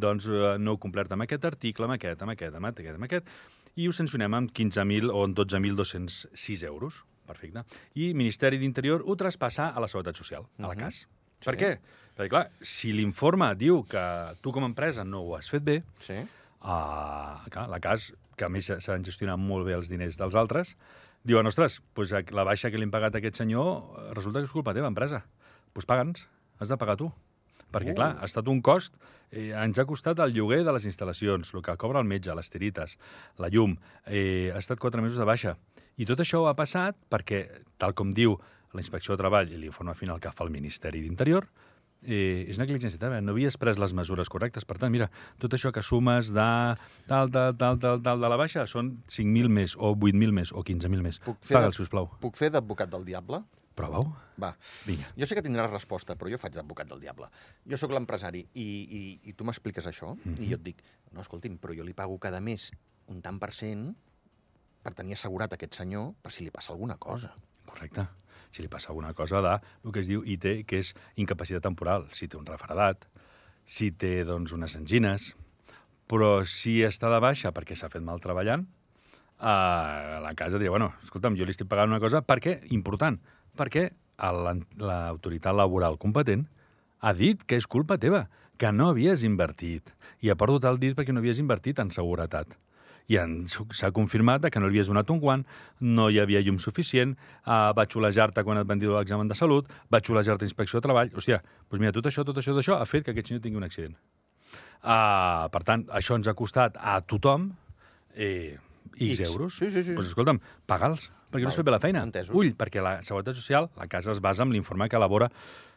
doncs 0.00 0.26
eh, 0.32 0.56
no 0.58 0.72
heu 0.72 0.78
complert 0.80 1.12
amb 1.12 1.26
aquest 1.28 1.44
article, 1.44 1.84
amb 1.84 1.98
aquest, 1.98 2.22
amb 2.24 2.32
aquest, 2.32 2.56
amb 2.56 2.70
aquest, 2.72 2.94
amb 2.96 3.04
aquest, 3.10 3.28
i 3.76 3.86
ho 3.86 3.92
sancionem 3.92 4.32
amb 4.34 4.50
15.000 4.56 5.12
o 5.12 5.24
amb 5.28 5.36
12.206 5.36 6.64
euros. 6.64 7.04
Perfecte. 7.26 7.62
I 7.94 8.12
Ministeri 8.14 8.58
d'Interior 8.58 9.04
ho 9.06 9.14
traspassa 9.14 9.68
a 9.70 9.80
la 9.80 9.86
Seguretat 9.86 10.16
Social, 10.18 10.48
a 10.58 10.66
la 10.72 10.74
CAS. 10.74 11.04
Per 11.44 11.54
què? 11.56 11.74
Perquè, 12.16 12.28
clar, 12.32 12.48
si 12.60 12.90
l'informe 12.92 13.52
diu 13.56 13.84
que 13.88 14.02
tu 14.42 14.50
com 14.52 14.64
a 14.66 14.68
empresa 14.68 15.04
no 15.06 15.22
ho 15.22 15.36
has 15.36 15.48
fet 15.48 15.62
bé, 15.64 15.82
Sí. 16.04 16.16
Uh, 16.60 17.40
clar, 17.48 17.68
la 17.72 17.80
CAS, 17.80 18.10
que 18.36 18.44
a 18.44 18.50
més 18.52 18.68
s'han 18.68 19.04
gestionat 19.04 19.40
molt 19.40 19.64
bé 19.68 19.76
els 19.76 19.88
diners 19.88 20.18
dels 20.20 20.36
altres, 20.36 20.74
diuen, 21.24 21.46
ostres, 21.48 21.80
pues, 21.96 22.12
la 22.12 22.44
baixa 22.44 22.70
que 22.70 22.80
li 22.80 22.84
hem 22.88 22.92
pagat 22.92 23.16
a 23.16 23.20
aquest 23.20 23.40
senyor 23.40 23.70
eh, 23.70 24.12
resulta 24.16 24.40
que 24.40 24.48
és 24.48 24.52
culpa 24.52 24.74
teva, 24.76 24.88
empresa. 24.88 25.22
Doncs 25.24 25.74
pues 25.76 25.88
paga'ns, 25.88 26.26
has 26.60 26.68
de 26.72 26.78
pagar 26.80 26.96
tu. 27.00 27.10
Perquè, 27.70 27.92
Uh. 27.92 27.96
clar, 27.96 28.10
ha 28.18 28.26
estat 28.26 28.48
un 28.50 28.60
cost, 28.60 28.96
eh, 29.30 29.52
ens 29.54 29.78
ha 29.78 29.86
costat 29.86 30.18
el 30.18 30.32
lloguer 30.34 30.64
de 30.66 30.72
les 30.72 30.86
instal·lacions, 30.88 31.54
el 31.54 31.62
que 31.62 31.76
cobra 31.76 32.00
el 32.00 32.08
metge, 32.08 32.34
les 32.34 32.50
tirites, 32.50 32.98
la 33.38 33.48
llum, 33.48 33.76
eh, 34.06 34.50
ha 34.52 34.58
estat 34.58 34.80
quatre 34.80 35.00
mesos 35.00 35.18
de 35.18 35.24
baixa. 35.28 35.56
I 35.96 36.04
tot 36.08 36.18
això 36.20 36.48
ha 36.48 36.56
passat 36.56 36.96
perquè, 37.08 37.44
tal 37.78 37.94
com 37.94 38.10
diu 38.12 38.36
la 38.72 38.80
Inspecció 38.80 39.14
de 39.14 39.22
Treball 39.22 39.52
i 39.52 39.58
l'informe 39.60 39.94
final 39.94 40.20
que 40.20 40.32
fa 40.32 40.44
el 40.44 40.50
Ministeri 40.50 41.00
d'Interior, 41.02 41.46
eh, 42.02 42.46
és 42.48 42.58
negligència 42.58 42.98
teva, 42.98 43.20
no 43.20 43.32
havies 43.32 43.56
pres 43.60 43.78
les 43.78 43.92
mesures 43.94 44.28
correctes. 44.32 44.64
Per 44.64 44.78
tant, 44.78 44.90
mira, 44.92 45.10
tot 45.38 45.52
això 45.56 45.72
que 45.72 45.82
sumes 45.82 46.32
de 46.32 46.48
tal, 47.06 47.30
tal, 47.30 47.56
tal, 47.56 47.78
tal, 47.78 48.02
tal 48.02 48.20
de 48.20 48.28
la 48.32 48.36
baixa 48.40 48.66
són 48.66 49.02
5.000 49.06 49.48
més, 49.48 49.76
o 49.76 49.94
8.000 49.94 50.32
més, 50.32 50.52
o 50.52 50.62
15.000 50.64 51.02
més. 51.02 51.18
Puc 51.24 51.38
fer 51.44 51.56
Paga'l, 51.58 51.72
sisplau. 51.76 52.10
Puc 52.20 52.36
fer 52.40 52.50
d'advocat 52.50 52.90
del 52.90 53.04
diable? 53.04 53.42
Prova-ho. 53.80 54.10
Va. 54.40 54.50
Vinga. 54.84 55.06
Jo 55.16 55.24
sé 55.28 55.36
que 55.38 55.42
tindràs 55.44 55.70
resposta, 55.70 56.16
però 56.18 56.28
jo 56.32 56.36
faig 56.40 56.52
d'advocat 56.52 56.88
del 56.90 57.00
diable. 57.00 57.28
Jo 57.70 57.78
sóc 57.80 57.92
l'empresari 57.94 58.42
i, 58.54 58.64
i, 58.84 59.02
i 59.30 59.32
tu 59.32 59.44
m'expliques 59.48 59.86
això 59.86 60.14
Mhm. 60.16 60.42
i 60.42 60.48
jo 60.50 60.56
et 60.58 60.62
dic, 60.62 60.82
no, 61.12 61.20
escolti'm, 61.22 61.56
però 61.58 61.72
jo 61.76 61.84
li 61.84 61.94
pago 61.94 62.18
cada 62.18 62.40
mes 62.40 62.70
un 63.08 63.22
tant 63.22 63.38
per 63.38 63.52
cent 63.56 63.94
per 64.82 64.92
tenir 64.94 65.12
assegurat 65.16 65.52
aquest 65.52 65.74
senyor 65.76 66.14
per 66.20 66.32
si 66.32 66.44
li 66.44 66.50
passa 66.50 66.72
alguna 66.72 66.96
cosa. 66.96 67.32
Correcte. 67.66 68.06
Si 68.50 68.62
li 68.62 68.68
passa 68.68 68.90
alguna 68.90 69.12
cosa 69.14 69.40
de 69.44 69.56
el 69.84 69.94
que 69.94 70.02
es 70.02 70.10
diu 70.10 70.24
IT, 70.26 70.66
que 70.66 70.82
és 70.82 70.94
incapacitat 71.16 71.62
temporal. 71.62 72.08
Si 72.12 72.28
té 72.28 72.38
un 72.38 72.48
refredat, 72.48 73.06
si 73.64 73.92
té, 73.92 74.24
doncs, 74.26 74.52
unes 74.56 74.74
angines, 74.76 75.32
però 76.10 76.40
si 76.42 76.80
està 76.82 77.10
de 77.12 77.20
baixa 77.22 77.54
perquè 77.54 77.76
s'ha 77.78 77.90
fet 77.92 78.02
mal 78.02 78.20
treballant, 78.22 78.66
a 79.40 80.20
la 80.20 80.34
casa 80.36 80.58
diria, 80.58 80.72
bueno, 80.74 80.90
escolta'm, 81.04 81.36
jo 81.38 81.46
li 81.46 81.54
estic 81.54 81.68
pagant 81.70 81.88
una 81.88 82.00
cosa 82.02 82.20
perquè, 82.20 82.58
important, 82.76 83.16
perquè 83.56 83.88
l'autoritat 84.20 85.56
laboral 85.56 85.96
competent 86.02 86.44
ha 87.00 87.14
dit 87.16 87.40
que 87.48 87.56
és 87.56 87.66
culpa 87.66 87.96
teva, 87.96 88.26
que 88.60 88.72
no 88.76 88.90
havies 88.92 89.22
invertit. 89.24 89.94
I 90.20 90.28
ha 90.28 90.36
perdut 90.36 90.66
el 90.68 90.76
dit 90.82 90.96
perquè 90.96 91.14
no 91.14 91.22
havies 91.22 91.40
invertit 91.40 91.80
en 91.80 91.88
seguretat. 91.94 92.52
I 93.08 93.18
s'ha 93.50 93.90
confirmat 93.90 94.46
que 94.50 94.60
no 94.60 94.68
li 94.68 94.76
havies 94.78 94.90
donat 94.90 95.10
un 95.10 95.18
guant, 95.18 95.44
no 95.80 96.08
hi 96.10 96.20
havia 96.22 96.42
llum 96.44 96.58
suficient, 96.58 97.16
uh, 97.46 97.72
vaig 97.76 97.96
olejar-te 97.96 98.44
quan 98.44 98.60
et 98.60 98.66
van 98.66 98.78
dir 98.78 98.90
l'examen 98.92 99.28
de 99.28 99.34
salut, 99.34 99.68
vaig 99.90 100.10
olejar-te 100.10 100.44
a 100.44 100.48
inspecció 100.48 100.78
de 100.78 100.86
treball... 100.86 101.10
Hòstia, 101.10 101.40
doncs 101.70 101.80
mira, 101.80 101.92
tot 101.92 102.06
això, 102.06 102.24
tot 102.24 102.38
això, 102.38 102.54
tot 102.54 102.62
això 102.62 102.78
ha 102.78 102.86
fet 102.86 103.04
que 103.04 103.14
aquest 103.14 103.32
senyor 103.32 103.42
tingui 103.42 103.58
un 103.58 103.66
accident. 103.66 103.96
Uh, 104.80 105.48
per 105.52 105.62
tant, 105.66 105.84
això 105.92 106.16
ens 106.16 106.28
ha 106.30 106.34
costat 106.34 106.78
a 106.80 107.00
tothom 107.02 107.50
eh, 108.14 108.56
X, 108.96 109.20
X. 109.20 109.28
euros. 109.28 109.56
Sí, 109.58 109.70
sí, 109.70 109.82
sí. 109.82 109.96
Doncs 109.96 110.12
escolta'm, 110.12 110.40
paga'ls, 110.70 111.10
perquè 111.30 111.44
no 111.44 111.50
has 111.50 111.56
Val. 111.56 111.62
fet 111.62 111.68
bé 111.68 111.74
la 111.74 111.82
feina. 111.82 112.04
Entesos. 112.06 112.34
Ull, 112.36 112.54
perquè 112.58 112.82
la 112.84 113.00
Seguretat 113.06 113.36
Social, 113.36 113.70
la 113.76 113.88
casa 113.92 114.14
es 114.14 114.22
basa 114.24 114.46
en 114.46 114.54
l'informe 114.54 114.88
que 114.88 114.96
elabora 114.96 115.30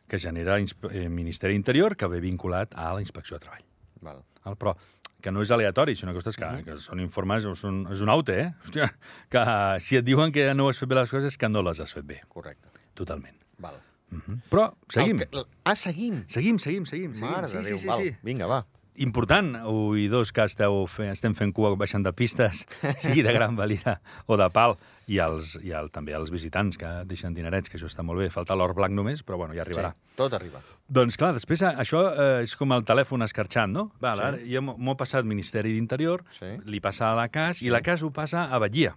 que 0.07 0.19
genera 0.19 0.57
el 0.57 0.67
eh, 0.91 1.09
Ministeri 1.09 1.55
Interior, 1.55 1.95
que 1.95 2.07
ve 2.07 2.19
vinculat 2.19 2.75
a 2.75 2.93
la 2.93 3.01
Inspecció 3.01 3.37
de 3.37 3.45
Treball. 3.45 3.63
Val. 4.01 4.23
Val? 4.43 4.57
Però 4.59 4.75
que 5.23 5.31
no 5.31 5.43
és 5.45 5.51
aleatori, 5.55 5.95
sinó 5.95 6.11
que, 6.11 6.19
ostres, 6.19 6.35
que, 6.39 6.49
que 6.67 6.75
són 6.83 6.99
informes, 7.03 7.47
són, 7.59 7.85
és 7.93 8.03
un 8.03 8.11
aute, 8.11 8.35
eh? 8.43 8.51
Hòstia, 8.65 8.89
que 9.31 9.43
si 9.85 9.99
et 9.99 10.05
diuen 10.05 10.35
que 10.35 10.49
no 10.57 10.67
has 10.69 10.81
fet 10.83 10.91
bé 10.91 10.99
les 10.99 11.15
coses, 11.15 11.31
és 11.31 11.39
que 11.39 11.49
no 11.49 11.63
les 11.63 11.79
has 11.79 11.95
fet 11.95 12.05
bé. 12.09 12.19
Correcte. 12.27 12.73
Totalment. 12.99 13.39
Val. 13.63 13.79
Uh 14.13 14.19
-huh. 14.19 14.37
Però 14.51 14.73
seguim. 14.89 15.21
El 15.21 15.27
que, 15.27 15.45
ah, 15.63 15.75
seguim. 15.75 16.23
Seguim, 16.27 16.59
seguim, 16.59 16.85
seguim. 16.85 17.13
seguim. 17.13 17.31
Mare 17.31 17.47
sí, 17.47 17.57
de 17.57 17.63
sí, 17.63 17.69
Déu, 17.69 17.77
sí, 17.79 17.87
val. 17.87 17.99
sí. 17.99 18.15
Vinga, 18.21 18.47
va. 18.47 18.65
Important, 19.01 19.55
oïdors 19.65 20.29
que 20.31 20.43
esteu 20.45 20.83
fe, 20.85 21.07
estem 21.09 21.33
fent 21.33 21.49
cua 21.55 21.71
baixant 21.75 22.03
de 22.05 22.11
pistes, 22.13 22.59
sigui 23.01 23.23
de 23.25 23.31
Gran 23.33 23.55
Valira 23.57 23.95
o 24.29 24.37
de 24.37 24.45
Pal, 24.53 24.75
i, 25.09 25.17
els, 25.17 25.55
i 25.65 25.71
el, 25.73 25.89
també 25.91 26.13
els 26.13 26.29
visitants 26.31 26.77
que 26.77 26.91
deixen 27.09 27.33
dinerets, 27.33 27.71
que 27.71 27.79
això 27.79 27.89
està 27.89 28.05
molt 28.05 28.21
bé. 28.21 28.27
Falta 28.29 28.53
l'or 28.55 28.75
blanc 28.77 28.93
només, 28.93 29.23
però 29.25 29.39
bueno, 29.41 29.55
ja 29.57 29.63
arribarà. 29.65 29.95
Sí, 29.97 30.13
tot 30.19 30.35
arriba. 30.37 30.61
Doncs 30.87 31.17
clar, 31.17 31.31
després 31.33 31.63
això 31.71 32.03
eh, 32.13 32.43
és 32.45 32.53
com 32.59 32.71
el 32.77 32.85
telèfon 32.85 33.25
escarxant, 33.25 33.73
no? 33.73 33.87
Val, 33.99 34.21
Sí. 34.21 34.27
ara 34.29 34.45
ja 34.53 34.61
m'ho 34.61 34.91
ha 34.93 34.97
passat 34.99 35.25
Ministeri 35.25 35.73
d'Interior, 35.73 36.23
Sí. 36.37 36.53
li 36.69 36.79
passa 36.79 37.09
a 37.11 37.15
la 37.17 37.27
CAS, 37.33 37.63
i 37.65 37.73
la 37.73 37.81
CAS 37.81 38.03
ho 38.05 38.11
passa 38.13 38.45
a 38.53 38.59
Batllia. 38.61 38.93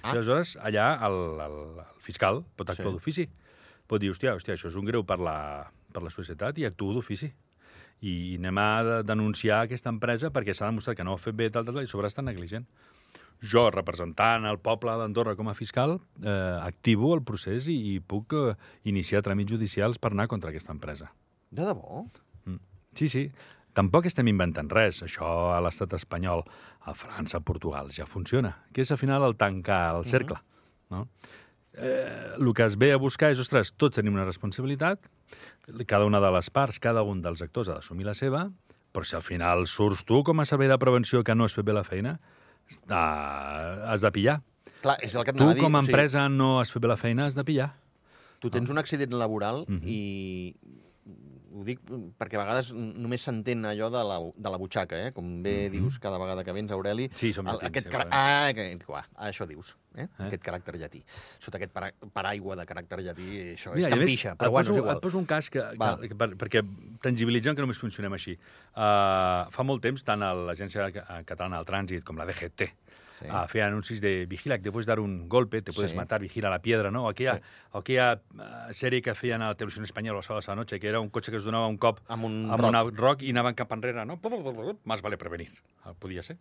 Ah. 0.00 0.14
I 0.14 0.16
aleshores, 0.16 0.56
allà, 0.62 0.94
el, 1.10 1.18
el, 1.44 1.58
el 1.82 2.00
fiscal 2.06 2.44
pot 2.56 2.70
actuar 2.70 2.92
Sí. 2.94 2.96
d'ofici. 2.96 3.28
Pot 3.90 4.00
dir, 4.00 4.12
hòstia, 4.14 4.36
hòstia, 4.38 4.54
això 4.54 4.68
és 4.70 4.76
un 4.78 4.86
greu 4.86 5.02
per 5.04 5.18
la, 5.18 5.66
per 5.92 6.00
la 6.06 6.10
societat 6.14 6.56
i 6.62 6.64
actuo 6.64 6.94
d'ofici. 6.94 7.32
I 8.02 8.36
anem 8.38 8.58
a 8.58 8.68
de- 8.82 9.02
denunciar 9.04 9.64
aquesta 9.66 9.90
empresa 9.92 10.30
perquè 10.32 10.54
s'ha 10.56 10.70
demostrat 10.70 10.96
que 10.96 11.04
no 11.04 11.12
ho 11.12 11.18
ha 11.18 11.20
fet 11.20 11.36
bé, 11.36 11.50
tal, 11.50 11.64
tal, 11.66 11.74
tal, 11.76 11.84
i 11.84 11.90
sobre 11.90 12.08
està 12.08 12.22
negligent. 12.24 12.64
Jo, 13.40 13.70
representant 13.72 14.44
el 14.44 14.58
poble 14.60 14.92
d'Andorra 15.00 15.32
com 15.36 15.48
a 15.48 15.54
fiscal, 15.56 15.98
eh, 16.22 16.58
activo 16.60 17.14
el 17.14 17.22
procés 17.24 17.68
i, 17.72 17.76
i 17.94 18.00
puc 18.00 18.34
eh, 18.36 18.54
iniciar 18.84 19.22
tràmits 19.24 19.52
judicials 19.54 19.96
per 19.98 20.10
anar 20.12 20.28
contra 20.28 20.50
aquesta 20.52 20.72
empresa. 20.76 21.08
De 21.50 21.64
debò? 21.64 22.04
Sí, 22.94 23.08
sí. 23.08 23.30
Tampoc 23.72 24.08
estem 24.10 24.26
inventant 24.28 24.68
res. 24.68 24.98
Això 25.06 25.52
a 25.54 25.60
l'estat 25.62 25.92
espanyol, 25.94 26.42
a 26.84 26.92
França, 26.92 27.38
a 27.38 27.44
Portugal, 27.46 27.88
ja 27.94 28.04
funciona. 28.04 28.50
Que 28.74 28.82
és, 28.82 28.90
al 28.90 28.98
final, 28.98 29.22
el 29.24 29.36
tancar 29.38 29.94
el 29.96 30.04
cercle. 30.04 30.36
no? 30.90 31.04
Eh, 31.74 32.34
el 32.38 32.52
que 32.54 32.64
es 32.66 32.76
ve 32.76 32.92
a 32.92 32.98
buscar 32.98 33.30
és, 33.30 33.38
ostres, 33.38 33.72
tots 33.78 33.96
tenim 34.00 34.14
una 34.16 34.24
responsabilitat, 34.26 34.98
cada 35.86 36.04
una 36.04 36.18
de 36.20 36.30
les 36.34 36.50
parts, 36.50 36.80
cada 36.82 37.02
un 37.06 37.20
dels 37.22 37.42
actors 37.42 37.68
ha 37.70 37.76
d'assumir 37.78 38.04
la 38.08 38.14
seva, 38.14 38.48
però 38.90 39.06
si 39.06 39.14
al 39.14 39.22
final 39.22 39.66
surts 39.70 40.02
tu 40.04 40.24
com 40.26 40.40
a 40.42 40.46
servei 40.48 40.68
de 40.68 40.78
prevenció 40.82 41.22
que 41.22 41.34
no 41.34 41.44
has 41.46 41.54
fet 41.54 41.64
bé 41.64 41.72
la 41.76 41.84
feina, 41.86 42.16
ah, 42.88 43.92
has 43.92 44.02
de 44.02 44.10
pillar. 44.12 44.40
Clar, 44.80 44.96
és 45.04 45.14
el 45.14 45.24
que 45.24 45.32
Tu, 45.32 45.38
com 45.38 45.46
a 45.76 45.78
o 45.78 45.82
sigui, 45.82 45.92
empresa, 45.92 46.28
no 46.28 46.58
has 46.60 46.72
fet 46.72 46.82
bé 46.82 46.88
la 46.88 46.96
feina, 46.96 47.26
has 47.26 47.36
de 47.36 47.44
pillar. 47.44 47.74
Tu 48.40 48.50
tens 48.50 48.70
un 48.72 48.78
accident 48.80 49.12
laboral 49.12 49.64
Mhm. 49.68 49.82
i 49.84 50.54
ho 51.52 51.64
dic 51.66 51.80
perquè 52.18 52.36
a 52.38 52.44
vegades 52.44 52.68
només 52.72 53.22
s'entén 53.26 53.64
allò 53.66 53.88
de 53.90 54.02
la, 54.06 54.18
de 54.36 54.50
la 54.50 54.58
butxaca, 54.60 54.96
eh? 55.08 55.12
com 55.12 55.42
bé 55.42 55.68
Mhm. 55.68 55.72
dius 55.72 55.98
cada 55.98 56.18
vegada 56.18 56.44
que 56.44 56.52
vens, 56.52 56.70
Aureli. 56.70 57.08
Sí, 57.14 57.32
som 57.32 57.44
llatins, 57.46 57.68
aquest 57.70 57.90
sabem. 57.90 58.08
ah, 58.12 58.50
que, 58.54 58.78
clar, 58.86 59.04
això 59.16 59.46
dius, 59.48 59.76
eh? 59.96 60.02
Eh? 60.04 60.26
aquest 60.28 60.42
caràcter 60.42 60.76
llatí. 60.78 61.02
Sota 61.40 61.58
aquest 61.58 61.72
para... 61.72 61.92
paraigua 62.12 62.54
de 62.56 62.66
caràcter 62.66 63.00
llatí, 63.02 63.28
això 63.56 63.74
Mira, 63.74 63.88
és 63.88 63.90
i 63.90 63.92
a 63.92 63.96
més, 63.96 64.06
campixa, 64.06 64.32
et 64.32 64.38
però 64.38 64.50
bueno, 64.50 64.66
poso, 64.68 64.72
és 64.72 64.78
igual. 64.84 64.96
Et 64.96 65.02
poso 65.02 65.18
un 65.18 65.26
cas 65.26 65.50
que, 65.50 65.60
Va. 65.80 65.96
que, 65.98 66.08
que 66.08 66.14
per, 66.14 66.28
perquè 66.36 66.62
tangibilitzem 67.02 67.54
que 67.56 67.62
només 67.62 67.78
funcionem 67.78 68.12
així. 68.12 68.36
Uh, 68.76 69.50
fa 69.50 69.62
molt 69.66 69.82
temps, 69.82 70.02
tant 70.06 70.22
a 70.22 70.32
l'Agència 70.34 70.90
Ca- 70.92 71.22
Catalana 71.26 71.56
del 71.58 71.66
Trànsit 71.66 72.04
com 72.04 72.16
la 72.16 72.26
DGT 72.26 72.70
Sí. 73.20 73.26
a 73.30 73.46
fer 73.48 73.62
anuncis 73.62 74.00
de 74.00 74.24
vigila, 74.26 74.56
que 74.58 74.64
te 74.64 74.72
puedes 74.72 74.86
dar 74.86 74.98
un 74.98 75.28
golpe, 75.28 75.60
te 75.62 75.72
puedes 75.72 75.90
Sí. 75.90 75.96
matar, 75.96 76.20
vigila 76.20 76.48
la 76.48 76.60
piedra, 76.62 76.90
no? 76.90 77.06
Aquella, 77.08 77.34
Sí. 77.36 77.40
aquella 77.72 78.12
eh, 78.14 78.72
sèrie 78.72 79.02
que 79.02 79.14
feien 79.14 79.42
a 79.42 79.48
la 79.48 79.54
televisió 79.54 79.82
espanyola 79.82 80.16
los 80.16 80.26
sábados 80.26 80.48
a 80.48 80.52
la 80.52 80.56
noche, 80.56 80.80
que 80.80 80.88
era 80.88 81.00
un 81.00 81.10
cotxe 81.10 81.30
que 81.30 81.36
es 81.36 81.44
donava 81.44 81.66
un 81.68 81.76
cop 81.76 82.00
Amb 82.08 82.24
un 82.24 82.50
amb 82.50 82.60
roc. 82.62 82.86
un 82.88 82.96
roc 82.96 83.22
i 83.22 83.30
anaven 83.30 83.54
cap 83.54 83.70
enrere, 83.72 84.06
no? 84.06 84.18
Más 84.84 85.02
vale 85.02 85.18
prevenir. 85.18 85.52
Ah, 85.84 85.92
Podia 85.92 86.22
ser. 86.22 86.38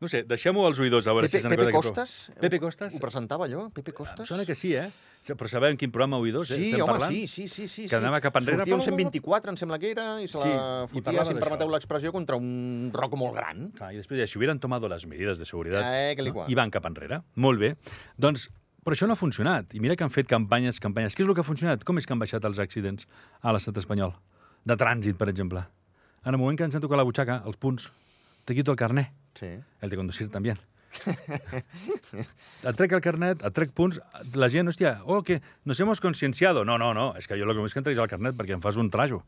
No 0.00 0.06
sé, 0.06 0.22
deixem-ho 0.22 0.64
als 0.64 0.78
oïdors, 0.78 1.08
a 1.08 1.12
veure 1.12 1.26
si 1.28 1.32
Pepe, 1.32 1.38
és 1.38 1.44
una 1.46 1.56
Pepe 1.56 1.72
cosa 1.72 1.88
que... 1.88 1.88
Costas? 2.00 2.32
Pepe 2.40 2.60
Costas? 2.60 2.94
Ho 2.94 3.00
presentava 3.00 3.46
allò? 3.46 3.68
Pepe 3.74 3.92
Costas? 3.92 4.20
Em 4.20 4.26
sona 4.26 4.44
que 4.46 4.54
sí, 4.54 4.74
eh? 4.74 4.90
Sí, 5.20 5.34
Però 5.34 5.48
sabeu 5.50 5.68
en 5.72 5.76
quin 5.76 5.90
programa 5.92 6.16
oïdors 6.22 6.50
eh? 6.54 6.56
Sí, 6.56 6.68
estem 6.70 6.82
home, 6.84 6.92
parlant? 6.92 7.12
sí, 7.12 7.26
sí, 7.28 7.48
sí, 7.48 7.66
sí. 7.68 7.86
Que 7.90 7.96
anava 7.98 8.20
cap 8.24 8.36
enrere. 8.40 8.58
Sortia 8.62 8.76
un 8.76 8.82
124, 8.86 9.50
em 9.52 9.58
sembla 9.60 9.78
que 9.82 9.90
era, 9.90 10.06
i 10.22 10.28
se 10.28 10.38
Sí, 10.38 10.48
la 10.48 10.86
i 10.86 10.92
fotia, 10.92 11.24
si 11.26 11.34
em 11.34 11.40
permeteu 11.42 11.68
l'expressió, 11.72 12.12
contra 12.14 12.36
un 12.38 12.90
roc 12.94 13.16
molt 13.18 13.34
gran. 13.36 13.66
Clar, 13.76 13.90
I 13.92 13.98
després, 14.00 14.20
ja, 14.22 14.26
si 14.30 14.38
hubieran 14.38 14.60
tomado 14.60 14.88
las 14.88 15.04
medidas 15.06 15.38
de 15.38 15.44
seguridad, 15.44 15.82
Eh, 15.84 16.14
no? 16.16 16.46
i 16.48 16.54
van 16.54 16.70
cap 16.70 16.86
enrere. 16.86 17.20
Molt 17.34 17.60
bé. 17.60 17.74
Doncs, 18.16 18.48
però 18.84 18.94
això 18.96 19.06
no 19.06 19.12
ha 19.12 19.20
funcionat. 19.20 19.74
I 19.74 19.80
mira 19.80 19.96
que 19.96 20.04
han 20.04 20.10
fet 20.10 20.26
campanyes, 20.26 20.80
campanyes. 20.80 21.14
Què 21.14 21.22
és 21.26 21.28
el 21.28 21.34
que 21.34 21.40
ha 21.42 21.44
funcionat? 21.44 21.84
Com 21.84 21.98
és 21.98 22.06
que 22.06 22.12
han 22.14 22.18
baixat 22.22 22.44
els 22.44 22.58
accidents 22.58 23.06
a 23.42 23.52
l'estat 23.52 23.76
espanyol? 23.76 24.14
De 24.64 24.76
trànsit, 24.76 25.16
per 25.18 25.28
exemple. 25.28 25.60
En 26.24 26.32
el 26.34 26.38
moment 26.40 26.56
que 26.56 26.64
ens 26.64 26.74
han 26.74 26.80
tocat 26.80 26.96
la 26.96 27.04
butxaca, 27.04 27.42
els 27.44 27.56
punts, 27.56 27.90
te 28.46 28.54
quito 28.54 28.70
el 28.72 28.76
carnet. 28.78 29.10
Sí. 29.34 29.58
El 29.82 29.90
de 29.90 29.96
conducir 29.96 30.30
també. 30.30 30.56
et 32.68 32.78
trec 32.78 32.94
el 32.96 33.02
carnet, 33.04 33.42
et 33.44 33.54
trec 33.54 33.74
punts, 33.76 34.00
la 34.34 34.48
gent, 34.52 34.70
hòstia, 34.70 34.98
oh, 35.06 35.22
que 35.22 35.40
nos 35.64 35.80
hemos 35.80 36.00
concienciado. 36.00 36.64
No, 36.64 36.78
no, 36.80 36.92
no, 36.96 37.10
és 37.18 37.28
que 37.28 37.38
jo 37.38 37.46
el 37.46 37.54
que 37.54 37.62
vull 37.62 37.70
és 37.70 37.76
que 37.76 37.82
em 37.82 37.88
treguis 37.88 38.02
el 38.02 38.10
carnet 38.10 38.38
perquè 38.38 38.56
em 38.56 38.64
fas 38.64 38.78
un 38.80 38.90
trajo, 38.92 39.22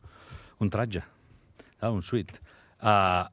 un 0.63 0.71
tratge, 0.73 1.03
ah, 1.79 1.91
un 1.91 2.01
suite. 2.05 2.41
Uh, 2.81 3.27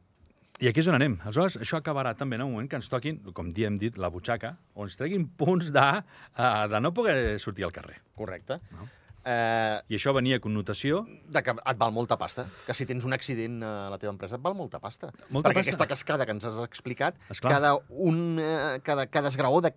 I 0.58 0.72
aquí 0.72 0.82
és 0.82 0.88
on 0.90 0.96
anem. 0.98 1.14
Aleshores, 1.22 1.60
això 1.62 1.78
acabarà 1.78 2.16
també 2.18 2.34
en 2.34 2.42
un 2.42 2.52
moment 2.56 2.68
que 2.70 2.78
ens 2.80 2.90
toquin, 2.90 3.20
com 3.34 3.52
hem 3.54 3.76
dit, 3.78 3.98
la 3.98 4.10
butxaca, 4.10 4.56
o 4.74 4.82
ens 4.88 4.98
treguin 4.98 5.28
punts 5.38 5.70
de, 5.74 5.88
uh, 6.02 6.64
de 6.68 6.80
no 6.82 6.92
poder 6.94 7.38
sortir 7.38 7.64
al 7.64 7.72
carrer. 7.72 8.00
Correcte. 8.18 8.58
No. 8.74 8.88
Eh, 9.24 9.80
I 9.92 9.96
això 9.98 10.12
venia 10.14 10.36
a 10.38 10.40
connotació 10.40 11.02
de 11.28 11.42
que 11.42 11.50
et 11.52 11.76
val 11.80 11.92
molta 11.92 12.16
pasta. 12.16 12.46
Que 12.66 12.72
si 12.74 12.86
tens 12.86 13.04
un 13.04 13.12
accident 13.12 13.58
a 13.66 13.90
la 13.92 13.98
teva 13.98 14.12
empresa 14.14 14.36
et 14.38 14.42
val 14.42 14.54
molta 14.54 14.78
pasta. 14.80 15.10
Molta 15.28 15.50
Perquè 15.50 15.58
pasta. 15.60 15.70
aquesta 15.74 15.86
cascada 15.90 16.24
que 16.24 16.32
ens 16.32 16.44
has 16.48 16.56
explicat, 16.64 17.16
Esclar. 17.28 17.52
cada, 17.52 17.74
un, 17.90 18.38
eh, 18.40 18.80
cada, 18.82 19.06
cada 19.06 19.28
esgraó 19.28 19.60
de, 19.60 19.72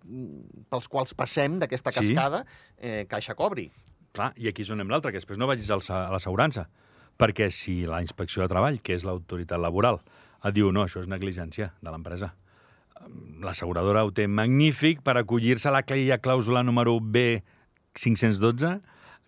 pels 0.70 0.88
quals 0.88 1.12
passem 1.14 1.58
d'aquesta 1.58 1.92
Sí. 1.92 2.00
cascada, 2.14 2.44
eh, 2.78 3.04
caixa 3.08 3.34
cobri. 3.34 3.70
Clar, 4.12 4.32
i 4.36 4.48
aquí 4.48 4.62
és 4.62 4.70
on 4.70 4.78
anem 4.80 4.90
l'altre, 4.90 5.10
que 5.12 5.18
després 5.18 5.38
no 5.38 5.46
vagis 5.46 5.70
al 5.70 5.80
a 5.88 6.10
l'assegurança. 6.12 6.68
Perquè 7.18 7.50
si 7.50 7.84
la 7.86 8.00
inspecció 8.00 8.42
de 8.42 8.48
treball, 8.48 8.80
que 8.80 8.94
és 8.94 9.04
l'autoritat 9.04 9.58
laboral, 9.60 10.00
et 10.44 10.54
diu 10.54 10.72
no, 10.72 10.82
això 10.84 11.00
és 11.00 11.06
negligència 11.08 11.72
de 11.82 11.90
l'empresa, 11.90 12.34
l'asseguradora 13.40 14.04
ho 14.04 14.10
té 14.12 14.26
magnífic 14.28 15.02
per 15.02 15.16
acollir-se 15.18 15.68
a 15.68 15.76
aquella 15.78 16.18
clàusula 16.18 16.62
número 16.64 16.98
B512, 17.00 18.80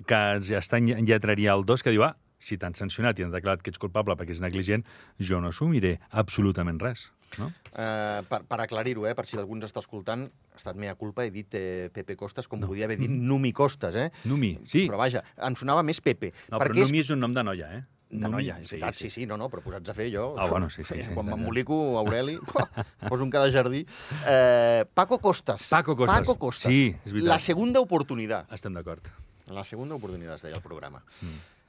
que 0.08 0.20
ja 0.44 0.60
està 0.60 0.80
en 0.80 1.06
lletraria 1.06 1.54
el 1.54 1.64
2, 1.66 1.84
que 1.84 1.94
diu, 1.94 2.04
ah, 2.06 2.14
si 2.38 2.58
t'han 2.60 2.76
sancionat 2.76 3.18
i 3.18 3.26
han 3.26 3.34
declarat 3.34 3.62
que 3.64 3.72
ets 3.72 3.80
culpable 3.80 4.16
perquè 4.18 4.34
és 4.36 4.42
negligent, 4.44 4.84
jo 5.18 5.40
no 5.40 5.52
assumiré 5.54 5.98
absolutament 6.10 6.80
res. 6.82 7.08
No? 7.38 7.48
Eh, 7.72 8.20
per, 8.28 8.44
per 8.46 8.60
aclarir-ho, 8.62 9.08
eh, 9.08 9.14
per 9.18 9.24
si 9.26 9.38
algú 9.40 9.56
ens 9.56 9.66
està 9.66 9.82
escoltant, 9.82 10.28
ha 10.54 10.60
estat 10.60 10.78
mea 10.78 10.94
culpa, 10.98 11.24
he 11.24 11.32
dit 11.34 11.56
eh, 11.58 11.88
Pepe 11.94 12.14
Costas, 12.20 12.46
com 12.50 12.60
no. 12.60 12.68
podia 12.70 12.86
haver 12.86 13.00
dit 13.00 13.10
Numi 13.10 13.50
Costas, 13.56 13.96
eh? 13.98 14.10
Numi, 14.30 14.52
sí. 14.70 14.84
Però 14.86 15.00
vaja, 15.00 15.24
em 15.48 15.58
sonava 15.58 15.82
més 15.86 15.98
Pepe. 16.04 16.30
No, 16.46 16.60
però 16.60 16.68
perquè 16.68 16.86
Numi 16.86 17.02
és 17.02 17.10
un 17.14 17.22
nom 17.24 17.34
de 17.34 17.46
noia, 17.46 17.72
eh? 17.80 17.82
De 18.14 18.30
noia, 18.30 18.60
és 18.62 18.70
veritat, 18.70 18.94
sí, 18.94 19.08
sí, 19.10 19.24
no, 19.26 19.34
no, 19.40 19.48
però 19.50 19.64
posats 19.64 19.90
a 19.90 19.94
fer 19.96 20.06
jo... 20.12 20.28
Ah, 20.38 20.46
bueno, 20.46 20.68
sí, 20.70 20.84
sí, 20.86 21.00
sí. 21.02 21.10
Quan 21.16 21.26
m'embolico, 21.26 21.80
Aureli, 22.02 22.36
poso 23.08 23.24
un 23.24 23.32
cada 23.32 23.50
jardí. 23.50 23.82
Eh, 24.22 24.84
Paco 24.94 25.18
Costas. 25.18 25.66
Paco 25.72 25.96
Costas. 25.98 26.22
Paco 26.22 26.38
Costas. 26.38 26.70
Sí, 26.70 26.92
és 26.94 27.10
veritat. 27.10 27.32
La 27.32 27.40
segunda 27.42 27.82
oportunitat. 27.82 28.46
Estem 28.54 28.76
d'acord. 28.76 29.10
La 29.52 29.64
segunda 29.64 29.94
oportunitat, 29.94 30.36
es 30.36 30.42
deia 30.46 30.56
el 30.56 30.62
programa. 30.62 31.02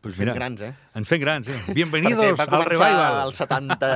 Pues 0.01 0.15
Fem 0.15 0.25
mira, 0.27 0.35
grans, 0.37 0.61
eh? 0.61 0.73
ens 0.95 1.09
fem 1.09 1.19
grans, 1.19 1.47
eh? 1.49 1.57
Perquè 1.65 1.73
Bienvenidos 1.73 2.37
va 2.39 2.45
al 2.45 2.49
començar 2.49 2.69
revival. 2.69 3.19
al 3.25 3.33
70 3.33 3.89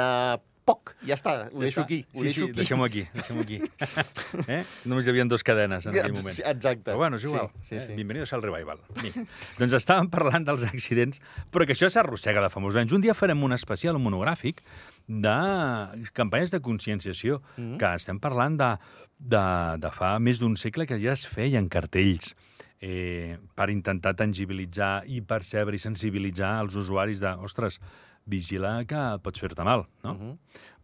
poc, 0.70 0.92
ja 1.10 1.16
està, 1.18 1.34
ho 1.50 1.64
deixo 1.64 1.82
aquí. 1.82 2.04
Ho 2.14 2.20
Sí, 2.22 2.26
deixo 2.30 2.42
sí, 2.44 2.48
aquí. 2.52 2.58
deixem-ho 2.60 2.86
aquí, 2.86 3.04
deixem 3.16 3.40
aquí. 3.42 3.58
eh? 4.54 4.60
Només 4.86 5.08
hi 5.08 5.14
havia 5.14 5.26
dues 5.32 5.44
cadenes 5.48 5.88
en 5.90 5.98
aquell 5.98 6.14
moment. 6.14 6.38
Exacte. 6.38 6.92
Però 6.92 7.00
bueno, 7.02 7.18
és 7.18 7.26
igual. 7.26 7.50
Sí, 7.64 7.72
sí, 7.72 7.76
eh? 7.80 7.86
sí. 7.88 7.96
Bienvenidos 7.98 8.34
al 8.38 8.44
revival. 8.46 8.80
Mira, 9.02 9.26
doncs 9.58 9.74
estàvem 9.80 10.12
parlant 10.14 10.46
dels 10.48 10.68
accidents, 10.70 11.20
però 11.50 11.66
que 11.66 11.74
això 11.74 11.90
s'arrossega 11.90 12.44
de 12.46 12.52
fa 12.54 12.62
molts 12.62 12.78
anys. 12.78 12.94
Un 12.94 13.02
dia 13.02 13.18
farem 13.18 13.42
un 13.44 13.58
especial, 13.58 13.98
un 13.98 14.06
monogràfic, 14.06 14.62
de 15.10 15.36
campanyes 16.14 16.52
de 16.54 16.60
conscienciació, 16.62 17.42
Mhm. 17.58 17.78
que 17.82 17.94
estem 17.96 18.20
parlant 18.22 18.58
de, 18.60 18.70
de, 19.18 19.44
de 19.82 19.92
fa 19.92 20.20
més 20.20 20.40
d'un 20.40 20.56
segle 20.56 20.86
que 20.86 21.00
ja 21.02 21.14
es 21.18 21.26
feien 21.28 21.68
cartells 21.68 22.36
eh, 22.82 23.38
per 23.56 23.70
intentar 23.74 24.14
tangibilitzar 24.16 25.04
i 25.12 25.20
percebre 25.22 25.76
i 25.76 25.80
sensibilitzar 25.82 26.62
els 26.62 26.78
usuaris 26.80 27.20
de, 27.20 27.34
ostres, 27.44 27.82
vigila 28.30 28.78
que 28.90 29.04
pots 29.26 29.42
fer-te 29.42 29.66
mal, 29.68 29.88
no? 30.06 30.14
Mhm. 30.14 30.38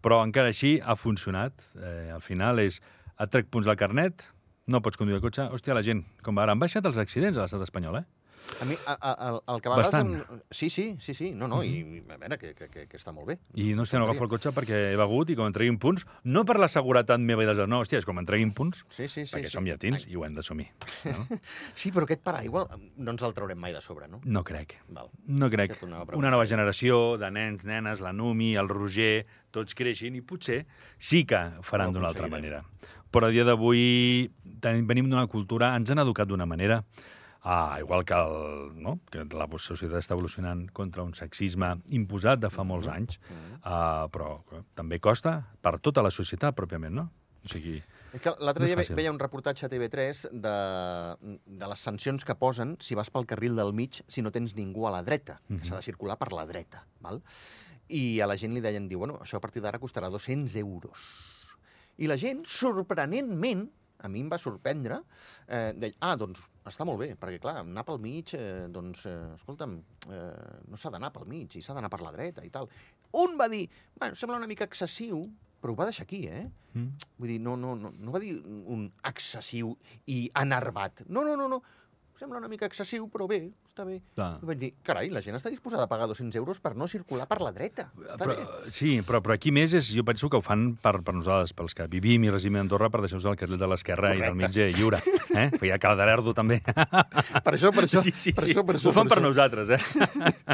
Però 0.06 0.22
encara 0.26 0.52
així 0.52 0.80
ha 0.84 0.96
funcionat. 0.96 1.54
Eh, 1.78 2.12
al 2.14 2.22
final 2.22 2.60
és, 2.60 2.82
et 3.20 3.32
trec 3.32 3.48
punts 3.50 3.66
del 3.66 3.78
carnet, 3.80 4.26
no 4.68 4.82
pots 4.82 4.98
conduir 4.98 5.18
el 5.18 5.24
cotxe. 5.24 5.48
Hòstia, 5.54 5.74
la 5.78 5.82
gent, 5.86 6.04
com 6.26 6.38
ara, 6.42 6.52
han 6.54 6.60
baixat 6.62 6.86
els 6.86 6.98
accidents 7.02 7.38
a 7.38 7.46
l'estat 7.46 7.62
espanyol, 7.66 8.02
eh? 8.02 8.06
A 8.62 8.66
mi, 8.66 8.76
a, 8.86 8.94
a, 8.94 9.30
el, 9.30 9.40
el 9.54 9.62
que 9.62 9.70
a 9.70 9.76
vegades... 9.76 9.92
Bastant. 9.92 10.12
Em... 10.16 10.42
Sí, 10.50 10.70
sí, 10.70 10.86
sí, 11.00 11.14
sí, 11.14 11.32
no, 11.36 11.48
no, 11.52 11.62
i 11.66 12.02
a 12.08 12.18
veure, 12.22 12.38
que, 12.40 12.54
que, 12.56 12.70
que, 12.72 12.86
que 12.88 13.00
està 13.00 13.12
molt 13.16 13.28
bé. 13.28 13.38
I 13.60 13.74
no, 13.76 13.84
hòstia, 13.84 14.00
no 14.00 14.08
agafo 14.08 14.26
el 14.26 14.32
cotxe 14.32 14.54
perquè 14.56 14.80
he 14.94 15.00
begut 15.00 15.34
i 15.34 15.38
com 15.38 15.50
em 15.50 15.56
treguin 15.56 15.80
punts, 15.82 16.06
no 16.24 16.46
per 16.48 16.58
la 16.62 16.70
seguretat 16.72 17.20
meva 17.24 17.44
i 17.44 17.50
dels... 17.50 17.60
No, 17.68 17.82
hòstia, 17.84 18.00
és 18.00 18.08
com 18.08 18.22
em 18.22 18.28
treguin 18.28 18.54
punts, 18.56 18.86
Sí, 18.96 19.08
sí, 19.08 19.26
sí. 19.26 19.34
perquè 19.34 19.52
sí. 19.52 19.56
som 19.58 19.68
llatins 19.68 20.08
i 20.08 20.16
ho 20.16 20.26
hem 20.28 20.38
d'assumir. 20.38 20.70
No? 21.10 21.26
Sí, 21.80 21.92
però 21.92 22.08
aquest 22.08 22.24
paraigua 22.26 22.66
no 22.72 23.14
ens 23.14 23.24
el 23.26 23.36
traurem 23.36 23.60
mai 23.60 23.74
de 23.76 23.82
sobre, 23.84 24.08
no? 24.12 24.22
no 24.24 24.44
crec. 24.48 24.78
Val. 24.88 25.12
No 25.28 25.50
crec. 25.52 25.76
A. 25.84 26.06
Una 26.16 26.32
nova 26.34 26.46
generació 26.50 27.18
de 27.22 27.30
nens, 27.36 27.66
nenes, 27.68 28.02
la 28.04 28.14
Numi, 28.16 28.54
el 28.60 28.72
Roger, 28.72 29.26
tots 29.56 29.76
creixin 29.78 30.16
i 30.16 30.24
potser 30.26 30.64
sí 30.98 31.26
que 31.28 31.42
faran 31.66 31.92
Ho 31.92 31.98
d'una 31.98 32.10
altra 32.12 32.30
manera. 32.32 32.64
Però 33.12 33.30
a 33.30 33.32
dia 33.32 33.46
d'avui 33.48 34.30
venim 34.44 35.08
d'una 35.10 35.28
cultura, 35.32 35.74
ens 35.78 35.92
han 35.92 36.02
educat 36.04 36.28
d'una 36.28 36.48
manera, 36.50 36.82
ah, 37.46 37.78
igual 37.80 38.04
que, 38.04 38.18
el, 38.18 38.72
no? 38.82 38.98
que 39.14 39.24
la 39.38 39.46
societat 39.62 40.02
està 40.02 40.16
evolucionant 40.18 40.66
contra 40.74 41.04
un 41.06 41.14
sexisme 41.14 41.76
imposat 41.94 42.42
de 42.42 42.50
fa 42.50 42.66
molts 42.66 42.90
anys, 42.92 43.20
ah, 43.64 44.08
però 44.12 44.40
eh, 44.52 44.64
també 44.76 45.00
costa 45.00 45.38
per 45.62 45.78
tota 45.80 46.02
la 46.02 46.12
societat, 46.12 46.56
pròpiament, 46.58 46.94
no? 46.98 47.10
O 47.46 47.48
sigui, 47.52 47.78
És 48.16 48.22
que 48.24 48.32
l'altre 48.40 48.64
No 48.64 48.68
dia 48.72 48.78
fàcil. 48.80 48.96
veia 48.96 49.12
un 49.12 49.20
reportatge 49.20 49.66
a 49.68 49.70
TV3 49.70 50.30
de, 50.32 50.54
de 51.46 51.68
les 51.68 51.80
sancions 51.84 52.24
que 52.26 52.34
posen 52.40 52.78
si 52.82 52.96
vas 52.96 53.10
pel 53.12 53.26
carril 53.28 53.56
del 53.60 53.74
mig 53.76 54.00
si 54.08 54.24
no 54.24 54.32
tens 54.32 54.56
ningú 54.56 54.88
a 54.88 54.92
la 54.92 55.04
dreta, 55.04 55.42
que 55.48 55.54
Mhm. 55.60 55.66
s'ha 55.68 55.76
de 55.76 55.82
circular 55.84 56.18
per 56.18 56.32
la 56.34 56.46
dreta. 56.48 56.86
Val? 57.02 57.22
I 57.90 58.20
a 58.22 58.26
la 58.26 58.38
gent 58.38 58.54
li 58.56 58.62
deien, 58.62 58.88
diu, 58.90 58.98
bueno, 59.00 59.20
això 59.22 59.38
a 59.38 59.42
partir 59.44 59.62
d'ara 59.62 59.78
costarà 59.78 60.10
200 60.10 60.56
euros. 60.56 60.98
I 61.98 62.08
la 62.08 62.18
gent, 62.18 62.46
sorprenentment, 62.48 63.70
a 64.04 64.10
mi 64.12 64.22
em 64.24 64.30
va 64.32 64.40
sorprendre, 64.42 65.00
eh, 65.48 65.72
deia, 65.78 65.96
ah, 66.06 66.16
doncs 66.20 66.42
està 66.68 66.86
molt 66.88 67.00
bé, 67.02 67.12
perquè 67.20 67.40
clar, 67.42 67.60
anar 67.62 67.86
pel 67.88 68.02
mig, 68.04 68.34
eh, 68.38 68.68
doncs, 68.74 69.06
eh, 69.10 69.16
escolta'm, 69.38 69.78
eh, 70.10 70.60
no 70.68 70.78
s'ha 70.78 70.92
d'anar 70.94 71.12
pel 71.16 71.28
mig, 71.30 71.56
i 71.56 71.62
s'ha 71.62 71.78
d'anar 71.78 71.92
per 71.94 72.02
la 72.02 72.14
dreta 72.16 72.46
i 72.46 72.52
tal. 72.54 72.70
Un 73.22 73.38
va 73.40 73.48
dir, 73.52 73.68
bueno, 74.00 74.16
sembla 74.16 74.38
una 74.42 74.50
mica 74.52 74.68
excessiu, 74.68 75.24
però 75.62 75.74
ho 75.74 75.80
va 75.80 75.88
deixar 75.90 76.04
aquí, 76.04 76.26
eh? 76.28 76.44
mm, 76.74 77.08
Vull 77.18 77.32
dir, 77.32 77.40
no, 77.42 77.56
no, 77.56 77.74
no, 77.80 77.94
no 77.96 78.12
va 78.14 78.20
dir 78.22 78.36
un 78.44 78.90
excessiu 79.10 79.72
i 80.06 80.30
enervat. 80.36 81.06
No, 81.08 81.24
no, 81.24 81.36
no, 81.40 81.48
no. 81.48 81.62
Sembla 82.16 82.40
una 82.40 82.48
mica 82.48 82.64
excessiu, 82.70 83.10
però 83.12 83.26
bé, 83.28 83.42
està 83.68 83.84
bé. 83.84 83.98
I 84.16 84.48
vaig 84.48 84.60
dir, 84.62 84.70
carai, 84.88 85.10
la 85.12 85.20
gent 85.20 85.36
està 85.36 85.50
disposada 85.52 85.84
a 85.84 85.90
pagar 85.92 86.06
200 86.08 86.38
euros 86.40 86.62
per 86.64 86.72
no 86.80 86.88
circular 86.88 87.26
per 87.28 87.42
la 87.44 87.52
dreta. 87.52 87.90
Està 88.06 88.22
Però, 88.22 88.36
bé. 88.38 88.72
sí, 88.72 88.94
però, 89.04 89.20
però 89.26 89.36
aquí 89.36 89.52
més 89.52 89.74
és, 89.76 89.90
jo 89.92 90.06
penso 90.08 90.30
que 90.32 90.40
ho 90.40 90.44
fan 90.46 90.70
per, 90.80 91.02
per 91.04 91.16
nosaltres, 91.18 91.52
pels 91.58 91.76
que 91.76 91.90
vivim 91.92 92.24
i 92.24 92.32
residim 92.32 92.56
a 92.56 92.64
Andorra, 92.64 92.88
per 92.94 93.02
deixar-vos 93.04 93.28
el 93.34 93.36
carril 93.42 93.60
de 93.60 93.68
l'esquerra 93.68 94.14
i 94.16 94.24
del 94.24 94.46
eh, 94.48 94.70
lliure. 94.78 95.02
Eh? 95.36 95.50
Perquè 95.58 95.68
hi 95.68 95.74
ha 95.76 95.80
Cal 95.84 96.00
de 96.00 96.08
l'Erdo, 96.08 96.32
també. 96.38 96.62
Per 96.64 97.52
això, 97.52 97.74
per 97.76 97.84
això, 97.84 98.00
sí, 98.06 98.14
sí, 98.16 98.32
per 98.32 98.46
sí. 98.46 98.54
això, 98.54 98.64
per 98.64 98.78
això. 98.78 98.94
ho 98.94 98.96
fan 98.96 99.12
per 99.12 99.20
això. 99.20 99.26
nosaltres, 99.28 99.74
eh? 99.76 99.82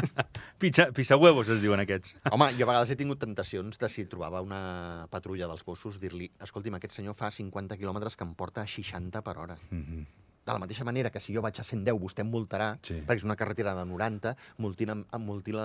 Pizza, 0.62 0.88
pizza 0.94 1.16
huevos, 1.18 1.48
es 1.50 1.62
diuen 1.62 1.80
aquests. 1.82 2.16
Home, 2.30 2.50
jo 2.58 2.66
a 2.66 2.72
vegades 2.72 2.90
he 2.90 2.98
tingut 2.98 3.22
tentacions 3.22 3.78
de 3.78 3.90
si 3.90 4.04
trobava 4.10 4.42
una 4.42 5.06
patrulla 5.10 5.46
dels 5.50 5.62
Bossos 5.66 5.98
dir-li 6.02 6.26
escolti'm, 6.42 6.78
aquest 6.78 6.98
senyor 6.98 7.14
fa 7.18 7.30
50 7.34 7.78
quilòmetres 7.78 8.18
que 8.18 8.26
em 8.26 8.34
porta 8.38 8.66
a 8.66 8.70
60 8.70 9.22
per 9.26 9.38
hora. 9.38 9.58
Mm 9.70 9.86
-hmm. 9.86 10.21
De 10.44 10.52
la 10.52 10.58
mateixa 10.58 10.82
manera 10.84 11.10
que 11.10 11.20
si 11.20 11.32
jo 11.34 11.40
vaig 11.40 11.60
a 11.60 11.62
110 11.64 11.94
vostè 12.02 12.20
em 12.24 12.30
multarà, 12.32 12.76
Sí. 12.82 12.94
perquè 13.06 13.16
és 13.20 13.24
una 13.24 13.36
carretera 13.36 13.74
de 13.74 13.84
90, 13.86 14.36
multil, 14.58 14.90
amb 14.90 15.24
multil, 15.24 15.56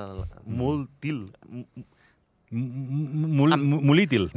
multil, 0.45 1.31
Mul, 2.49 3.51
mulítil. 3.59 4.29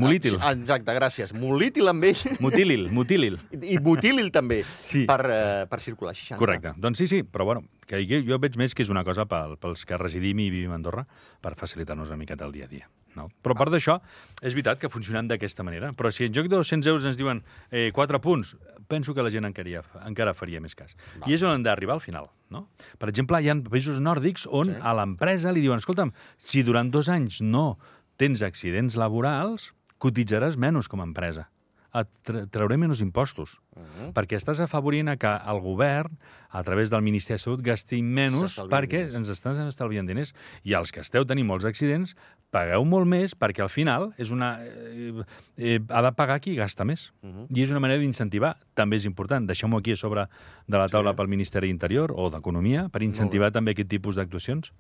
Ah, 0.42 0.50
exacte, 0.52 0.90
gràcies. 0.96 1.30
Mulítil 1.32 1.86
amb 1.92 2.02
ell 2.08 2.16
Mutilil, 2.42 2.88
mutilil. 2.90 3.36
i 3.62 3.78
butílil 3.78 4.32
també, 4.34 4.64
Sí. 4.82 5.04
per, 5.06 5.20
eh, 5.30 5.66
per 5.70 5.80
circular 5.80 6.10
a 6.10 6.14
60. 6.18 6.36
Correcte. 6.38 6.72
Doncs 6.76 6.98
sí, 6.98 7.06
sí, 7.06 7.22
però 7.22 7.44
bueno, 7.44 7.62
que 7.90 8.00
jo, 8.06 8.20
jo 8.22 8.38
veig 8.38 8.54
més 8.60 8.74
que 8.76 8.84
és 8.86 8.90
una 8.92 9.02
cosa 9.06 9.24
pel, 9.26 9.56
pels 9.58 9.82
que 9.88 9.98
residim 9.98 10.38
i 10.38 10.48
vivim 10.52 10.70
a 10.70 10.78
Andorra 10.78 11.02
per 11.42 11.56
facilitar-nos 11.58 12.12
una 12.12 12.20
miqueta 12.20 12.46
el 12.46 12.54
dia 12.54 12.68
a 12.68 12.70
dia. 12.70 12.86
No? 13.18 13.24
Però 13.42 13.56
a 13.56 13.58
part 13.58 13.72
d'això, 13.74 13.96
és 14.38 14.54
veritat 14.54 14.78
que 14.78 14.88
funcionen 14.92 15.26
d'aquesta 15.26 15.64
manera. 15.66 15.90
Però 15.98 16.12
si 16.14 16.28
en 16.28 16.34
joc 16.36 16.46
de 16.46 16.54
200 16.60 16.86
euros 16.92 17.08
ens 17.10 17.18
diuen 17.18 17.42
eh, 17.74 17.88
4 17.92 18.20
punts, 18.22 18.52
penso 18.86 19.14
que 19.14 19.24
la 19.26 19.32
gent 19.34 19.48
encara, 19.48 19.82
encara 20.06 20.34
faria 20.38 20.60
més 20.62 20.76
cas. 20.78 20.94
Va. 21.18 21.26
I 21.26 21.34
és 21.34 21.42
on 21.42 21.50
hem 21.56 21.64
d'arribar 21.66 21.98
al 21.98 22.04
final. 22.04 22.30
No? 22.54 22.68
Per 23.02 23.10
exemple, 23.10 23.40
hi 23.42 23.50
ha 23.50 23.56
països 23.66 23.98
nòrdics 23.98 24.46
on 24.46 24.70
Sí. 24.70 24.78
a 24.80 24.94
l'empresa 24.94 25.50
li 25.50 25.60
diuen 25.66 25.82
escolta'm, 25.82 26.14
si 26.38 26.62
durant 26.62 26.90
dos 26.94 27.08
anys 27.10 27.40
no 27.42 27.78
tens 28.16 28.42
accidents 28.46 28.94
laborals, 28.94 29.72
cotitzaràs 29.98 30.54
menys 30.56 30.86
com 30.88 31.02
a 31.02 31.08
empresa. 31.10 31.48
Et 31.92 32.06
tra 32.22 32.44
trauré 32.46 32.76
menys 32.78 33.00
impostos. 33.02 33.58
Mhm. 33.74 34.12
Perquè 34.14 34.36
estàs 34.38 34.60
afavorint 34.62 35.08
a 35.08 35.16
que 35.16 35.26
el 35.26 35.58
govern, 35.60 36.16
a 36.50 36.62
través 36.62 36.90
del 36.90 37.02
Ministeri 37.02 37.34
de 37.34 37.38
Salut, 37.42 37.62
gasti 37.62 38.00
menys 38.02 38.58
perquè 38.70 39.06
diners. 39.08 39.14
ens 39.16 39.28
estan 39.28 39.58
estalviant 39.66 40.06
diners. 40.06 40.32
I 40.62 40.74
els 40.74 40.92
que 40.92 41.00
esteu 41.00 41.24
tenint 41.26 41.46
molts 41.48 41.64
accidents, 41.64 42.14
pagueu 42.50 42.84
molt 42.84 43.06
més 43.06 43.34
perquè 43.38 43.62
al 43.62 43.68
final 43.70 44.12
és 44.18 44.30
una, 44.30 44.58
eh, 44.64 45.12
eh, 45.56 45.80
ha 45.88 46.02
de 46.02 46.12
pagar 46.12 46.40
qui 46.40 46.54
gasta 46.54 46.84
més. 46.84 47.12
Mhm. 47.22 47.46
I 47.56 47.62
és 47.62 47.70
una 47.70 47.80
manera 47.80 47.98
d'incentivar. 48.00 48.56
També 48.74 48.96
és 48.96 49.04
important. 49.04 49.46
Deixem-ho 49.46 49.76
aquí 49.78 49.92
a 49.92 49.96
sobre 49.96 50.28
de 50.68 50.78
la 50.78 50.88
taula 50.88 51.10
Sí. 51.12 51.16
pel 51.16 51.28
Ministeri 51.28 51.66
d'Interior 51.68 52.12
o 52.14 52.30
d'Economia 52.30 52.88
per 52.88 53.02
incentivar 53.02 53.50
també 53.50 53.72
aquest 53.72 53.88
tipus 53.88 54.14
d'actuacions. 54.16 54.72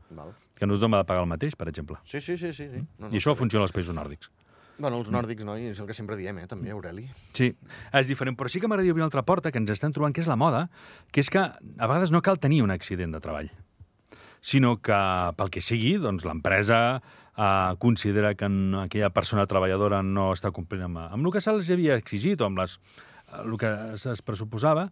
Que 0.56 0.66
no 0.66 0.74
tothom 0.74 0.94
ha 0.94 0.98
de 0.98 1.04
pagar 1.04 1.22
el 1.22 1.28
mateix, 1.28 1.56
per 1.56 1.68
exemple. 1.68 1.96
Sí, 2.04 2.20
sí, 2.20 2.36
sí. 2.36 2.52
sí, 2.52 2.68
sí. 2.68 2.86
No, 2.98 3.08
no, 3.08 3.14
I 3.14 3.18
això 3.18 3.32
bé. 3.32 3.36
funciona 3.36 3.64
als 3.64 3.72
països 3.72 3.94
nòrdics. 3.94 4.30
Bueno, 4.80 4.98
els 5.02 5.10
nòrdics, 5.12 5.44
no? 5.44 5.58
I 5.60 5.70
és 5.74 5.80
el 5.82 5.88
que 5.88 5.94
sempre 5.96 6.16
diem, 6.16 6.38
eh, 6.40 6.48
també, 6.48 6.72
Aureli. 6.72 7.04
Sí, 7.36 7.50
és 7.92 8.08
diferent, 8.08 8.36
però 8.38 8.48
sí 8.48 8.62
que 8.62 8.68
m'agradaria 8.70 8.94
obrir 8.94 9.04
una 9.04 9.10
altra 9.10 9.26
porta 9.28 9.52
que 9.52 9.60
ens 9.60 9.70
estem 9.74 9.92
trobant, 9.92 10.14
que 10.16 10.22
és 10.24 10.30
la 10.30 10.38
moda, 10.40 10.68
que 11.12 11.20
és 11.20 11.28
que 11.28 11.40
a 11.40 11.86
vegades 11.90 12.10
no 12.14 12.22
cal 12.24 12.40
tenir 12.40 12.62
un 12.64 12.72
accident 12.72 13.12
de 13.12 13.20
treball, 13.20 13.50
sinó 14.40 14.78
que, 14.80 15.00
pel 15.36 15.52
que 15.52 15.60
sigui, 15.60 15.98
doncs 16.00 16.24
l'empresa 16.24 16.80
eh, 17.36 17.76
considera 17.78 18.34
que 18.34 18.48
en 18.48 18.74
aquella 18.86 19.12
persona 19.12 19.46
treballadora 19.46 20.02
no 20.02 20.30
està 20.32 20.52
complint 20.52 20.88
amb, 20.88 21.04
amb 21.04 21.26
el 21.26 21.32
que 21.36 21.44
se'ls 21.44 21.68
havia 21.70 22.00
exigit 22.00 22.40
o 22.40 22.48
amb 22.48 22.62
les, 22.62 22.78
eh, 23.28 23.42
el 23.44 23.56
que 23.60 23.72
es, 23.94 24.06
es 24.08 24.24
pressuposava 24.24 24.88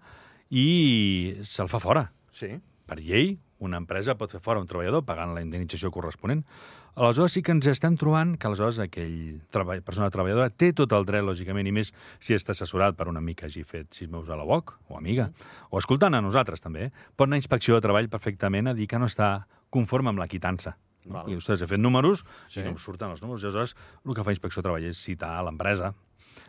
i 0.50 1.38
se'l 1.44 1.68
fa 1.72 1.80
fora. 1.80 2.10
Sí. 2.36 2.52
Per 2.88 3.00
llei, 3.00 3.38
una 3.64 3.80
empresa 3.80 4.16
pot 4.18 4.30
fer 4.32 4.40
fora 4.44 4.60
un 4.62 4.68
treballador 4.68 5.04
pagant 5.04 5.34
la 5.34 5.42
indemnització 5.44 5.90
corresponent. 5.94 6.44
Aleshores 6.98 7.30
sí 7.36 7.42
que 7.46 7.52
ens 7.54 7.66
estem 7.70 7.94
trobant 7.94 8.32
que 8.42 8.48
aleshores 8.48 8.80
aquell 8.82 9.38
treball, 9.54 9.84
persona 9.86 10.08
treballadora 10.10 10.50
té 10.50 10.72
tot 10.74 10.90
el 10.96 11.04
dret, 11.06 11.22
lògicament, 11.22 11.68
i 11.70 11.74
més 11.76 11.92
si 12.18 12.34
està 12.34 12.56
assessorat 12.56 12.96
per 12.98 13.06
un 13.06 13.20
amic 13.20 13.38
que 13.38 13.46
hagi 13.46 13.62
fet 13.62 13.94
sis 13.94 14.10
mesos 14.10 14.32
a 14.34 14.38
la 14.40 14.42
UOC, 14.48 14.72
o 14.90 14.98
amiga, 14.98 15.28
o 15.70 15.78
escoltant 15.78 16.18
a 16.18 16.22
nosaltres 16.24 16.64
també, 16.64 16.88
eh? 16.88 17.06
pot 17.14 17.28
anar 17.28 17.38
a 17.38 17.42
inspecció 17.44 17.78
de 17.78 17.84
treball 17.86 18.10
perfectament 18.10 18.72
a 18.72 18.74
dir 18.74 18.88
que 18.90 18.98
no 18.98 19.06
està 19.06 19.46
conforme 19.70 20.10
amb 20.10 20.18
la 20.18 20.26
quitança. 20.26 20.74
Val. 21.08 21.30
I 21.30 21.38
ostres, 21.38 21.62
he 21.62 21.70
fet 21.70 21.80
números 21.80 22.24
Sí. 22.50 22.60
i 22.60 22.64
no 22.66 22.74
em 22.74 22.82
surten 22.82 23.14
els 23.14 23.22
números. 23.22 23.44
I 23.44 23.46
aleshores 23.46 23.76
el 24.04 24.14
que 24.18 24.24
fa 24.26 24.34
inspecció 24.34 24.60
de 24.60 24.66
treball 24.66 24.90
és 24.90 24.98
citar 24.98 25.38
l'empresa 25.46 25.94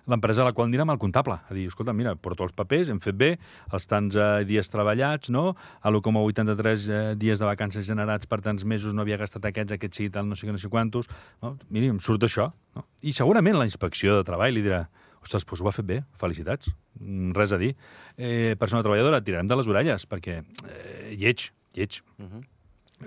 l'empresa 0.10 0.44
a 0.44 0.50
la 0.50 0.54
qual 0.54 0.70
anirà 0.70 0.86
amb 0.86 0.96
el 0.96 1.02
comptable, 1.02 1.40
a 1.40 1.56
dir, 1.56 1.68
escolta, 1.70 1.94
mira, 1.94 2.16
porto 2.16 2.44
els 2.48 2.56
papers, 2.58 2.90
hem 2.90 3.00
fet 3.04 3.18
bé, 3.20 3.32
els 3.72 3.88
tants 3.90 4.16
eh, 4.16 4.44
dies 4.50 4.70
treballats, 4.70 5.32
no? 5.34 5.56
A 5.82 5.92
l'1,83 5.92 6.90
eh, 6.90 7.02
dies 7.20 7.40
de 7.40 7.50
vacances 7.50 7.88
generats 7.88 8.30
per 8.30 8.42
tants 8.46 8.66
mesos 8.66 8.94
no 8.94 9.06
havia 9.06 9.20
gastat 9.22 9.46
aquests, 9.52 9.78
aquests 9.78 10.04
sí, 10.04 10.10
tal, 10.14 10.28
no 10.30 10.36
sé 10.40 10.48
què, 10.48 10.56
no 10.56 10.62
sé 10.62 10.72
quantos. 10.72 11.10
No? 11.44 11.58
Miri, 11.70 11.92
em 11.94 12.00
surt 12.04 12.26
això. 12.28 12.52
No? 12.76 12.86
I 13.02 13.14
segurament 13.16 13.58
la 13.58 13.70
inspecció 13.70 14.20
de 14.20 14.28
treball 14.28 14.54
li 14.56 14.66
dirà 14.66 14.86
ostres, 15.20 15.44
doncs 15.44 15.62
ho 15.62 15.68
ha 15.68 15.76
fet 15.76 15.86
bé, 15.86 16.04
felicitats, 16.20 16.72
Mm, 17.00 17.32
res 17.36 17.54
a 17.54 17.58
dir. 17.58 17.76
Eh, 18.18 18.56
persona 18.60 18.84
treballadora, 18.84 19.22
tirarem 19.24 19.48
de 19.48 19.56
les 19.56 19.68
orelles, 19.72 20.06
perquè 20.10 20.42
eh, 20.68 21.16
lleig, 21.16 21.50
lleig. 21.76 22.02
Mhm. 22.18 22.44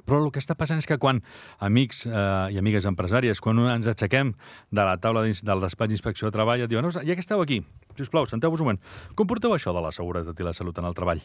Però 0.06 0.22
el 0.24 0.30
que 0.32 0.40
està 0.40 0.54
passant 0.56 0.78
és 0.80 0.86
que 0.88 0.96
quan 0.98 1.20
amics 1.60 2.06
eh, 2.06 2.52
i 2.54 2.58
amigues 2.58 2.86
empresàries, 2.88 3.40
quan 3.44 3.58
ens 3.68 3.86
aixequem 3.90 4.32
de 4.72 4.82
la 4.88 4.96
taula 4.98 5.22
del 5.28 5.60
despatx 5.60 5.88
d'inspecció 5.92 6.28
de 6.30 6.32
treball, 6.38 6.60
et 6.64 6.70
diuen, 6.72 6.84
no, 6.86 6.90
ja 6.90 7.14
que 7.14 7.20
esteu 7.20 7.42
aquí, 7.44 7.60
si 7.96 8.02
us 8.06 8.10
plau, 8.12 8.24
senteu-vos 8.26 8.60
un 8.64 8.70
moment, 8.72 8.80
com 9.14 9.26
porteu 9.28 9.52
això 9.52 9.74
de 9.76 9.82
la 9.84 9.92
seguretat 9.92 10.38
i 10.40 10.46
la 10.48 10.54
salut 10.56 10.78
en 10.80 10.88
el 10.88 10.94
treball? 10.96 11.20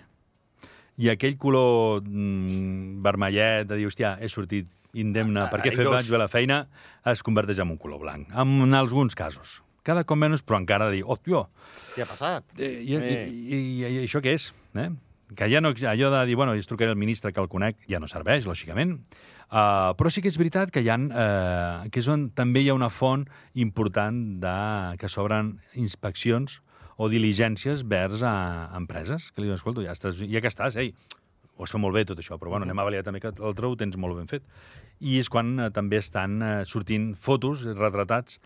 I 0.98 1.12
aquell 1.14 1.38
color 1.38 2.02
mm, 2.04 3.00
vermellet 3.06 3.68
de 3.70 3.78
dir, 3.78 3.86
hòstia, 3.88 4.16
he 4.20 4.28
sortit 4.34 4.68
indemne 4.98 5.44
Ah, 5.46 5.50
perquè 5.52 5.70
he 5.70 5.76
fet 5.76 5.86
airós. 5.86 5.94
vaig 6.00 6.10
bé 6.10 6.18
la 6.18 6.28
feina, 6.28 6.64
es 7.06 7.22
converteix 7.24 7.60
en 7.62 7.70
un 7.70 7.78
color 7.78 8.00
blanc. 8.02 8.28
En 8.34 8.74
alguns 8.74 9.14
casos. 9.16 9.62
Cada 9.86 10.04
cop 10.04 10.18
menys, 10.20 10.42
però 10.44 10.58
encara 10.60 10.90
dir, 10.92 11.04
hòstia, 11.06 11.46
Què 11.96 12.02
ha 12.04 12.08
passat? 12.10 12.44
Eh, 12.60 12.82
i, 12.84 12.96
Eh. 12.96 13.28
i, 13.30 13.56
i, 13.56 13.86
i, 13.86 14.00
això 14.08 14.20
què 14.22 14.34
és? 14.34 14.52
Eh? 14.76 14.90
Que 15.36 15.50
ja 15.52 15.60
no, 15.60 15.74
allò 15.76 16.12
de 16.14 16.22
dir, 16.30 16.38
bueno, 16.40 16.54
jo 16.56 16.70
trucaré 16.70 16.94
al 16.94 17.00
ministre 17.00 17.34
que 17.34 17.42
el 17.44 17.50
conec, 17.52 17.82
ja 17.90 18.00
no 18.00 18.08
serveix, 18.08 18.46
lògicament. 18.48 18.94
Uh, 19.48 19.94
però 19.96 20.12
sí 20.12 20.22
que 20.24 20.28
és 20.32 20.38
veritat 20.40 20.72
que 20.76 20.84
hi 20.84 20.90
ha, 20.92 20.98
uh, 21.00 21.90
que 21.92 22.02
és 22.02 22.08
on 22.12 22.30
també 22.36 22.64
hi 22.64 22.70
ha 22.72 22.76
una 22.76 22.90
font 22.92 23.26
important 23.56 24.18
de, 24.44 24.56
que 25.00 25.08
s'obren 25.12 25.54
inspeccions 25.80 26.60
o 26.98 27.08
diligències 27.12 27.86
vers 27.88 28.24
a, 28.26 28.34
a 28.68 28.80
empreses, 28.80 29.30
que 29.32 29.44
li 29.44 29.48
diuen, 29.48 29.60
escolta, 29.60 29.86
ja, 29.86 29.96
estàs, 29.96 30.20
ja 30.20 30.42
que 30.44 30.52
estàs, 30.52 30.76
ei, 30.82 30.92
ho 31.58 31.64
has 31.64 31.74
fet 31.74 31.82
molt 31.82 31.96
bé 31.96 32.04
tot 32.08 32.20
això, 32.20 32.38
però 32.42 32.54
bueno, 32.54 32.68
anem 32.68 32.80
a 32.80 32.88
validar 32.88 33.08
també 33.08 33.22
que 33.24 33.32
l'altre 33.40 33.70
ho 33.70 33.76
tens 33.80 33.96
molt 34.00 34.20
ben 34.20 34.28
fet. 34.30 34.46
I 35.00 35.20
és 35.22 35.32
quan 35.32 35.56
uh, 35.58 35.70
també 35.74 36.02
estan 36.04 36.40
uh, 36.42 36.54
sortint 36.68 37.14
fotos 37.16 37.66
retratats 37.72 38.42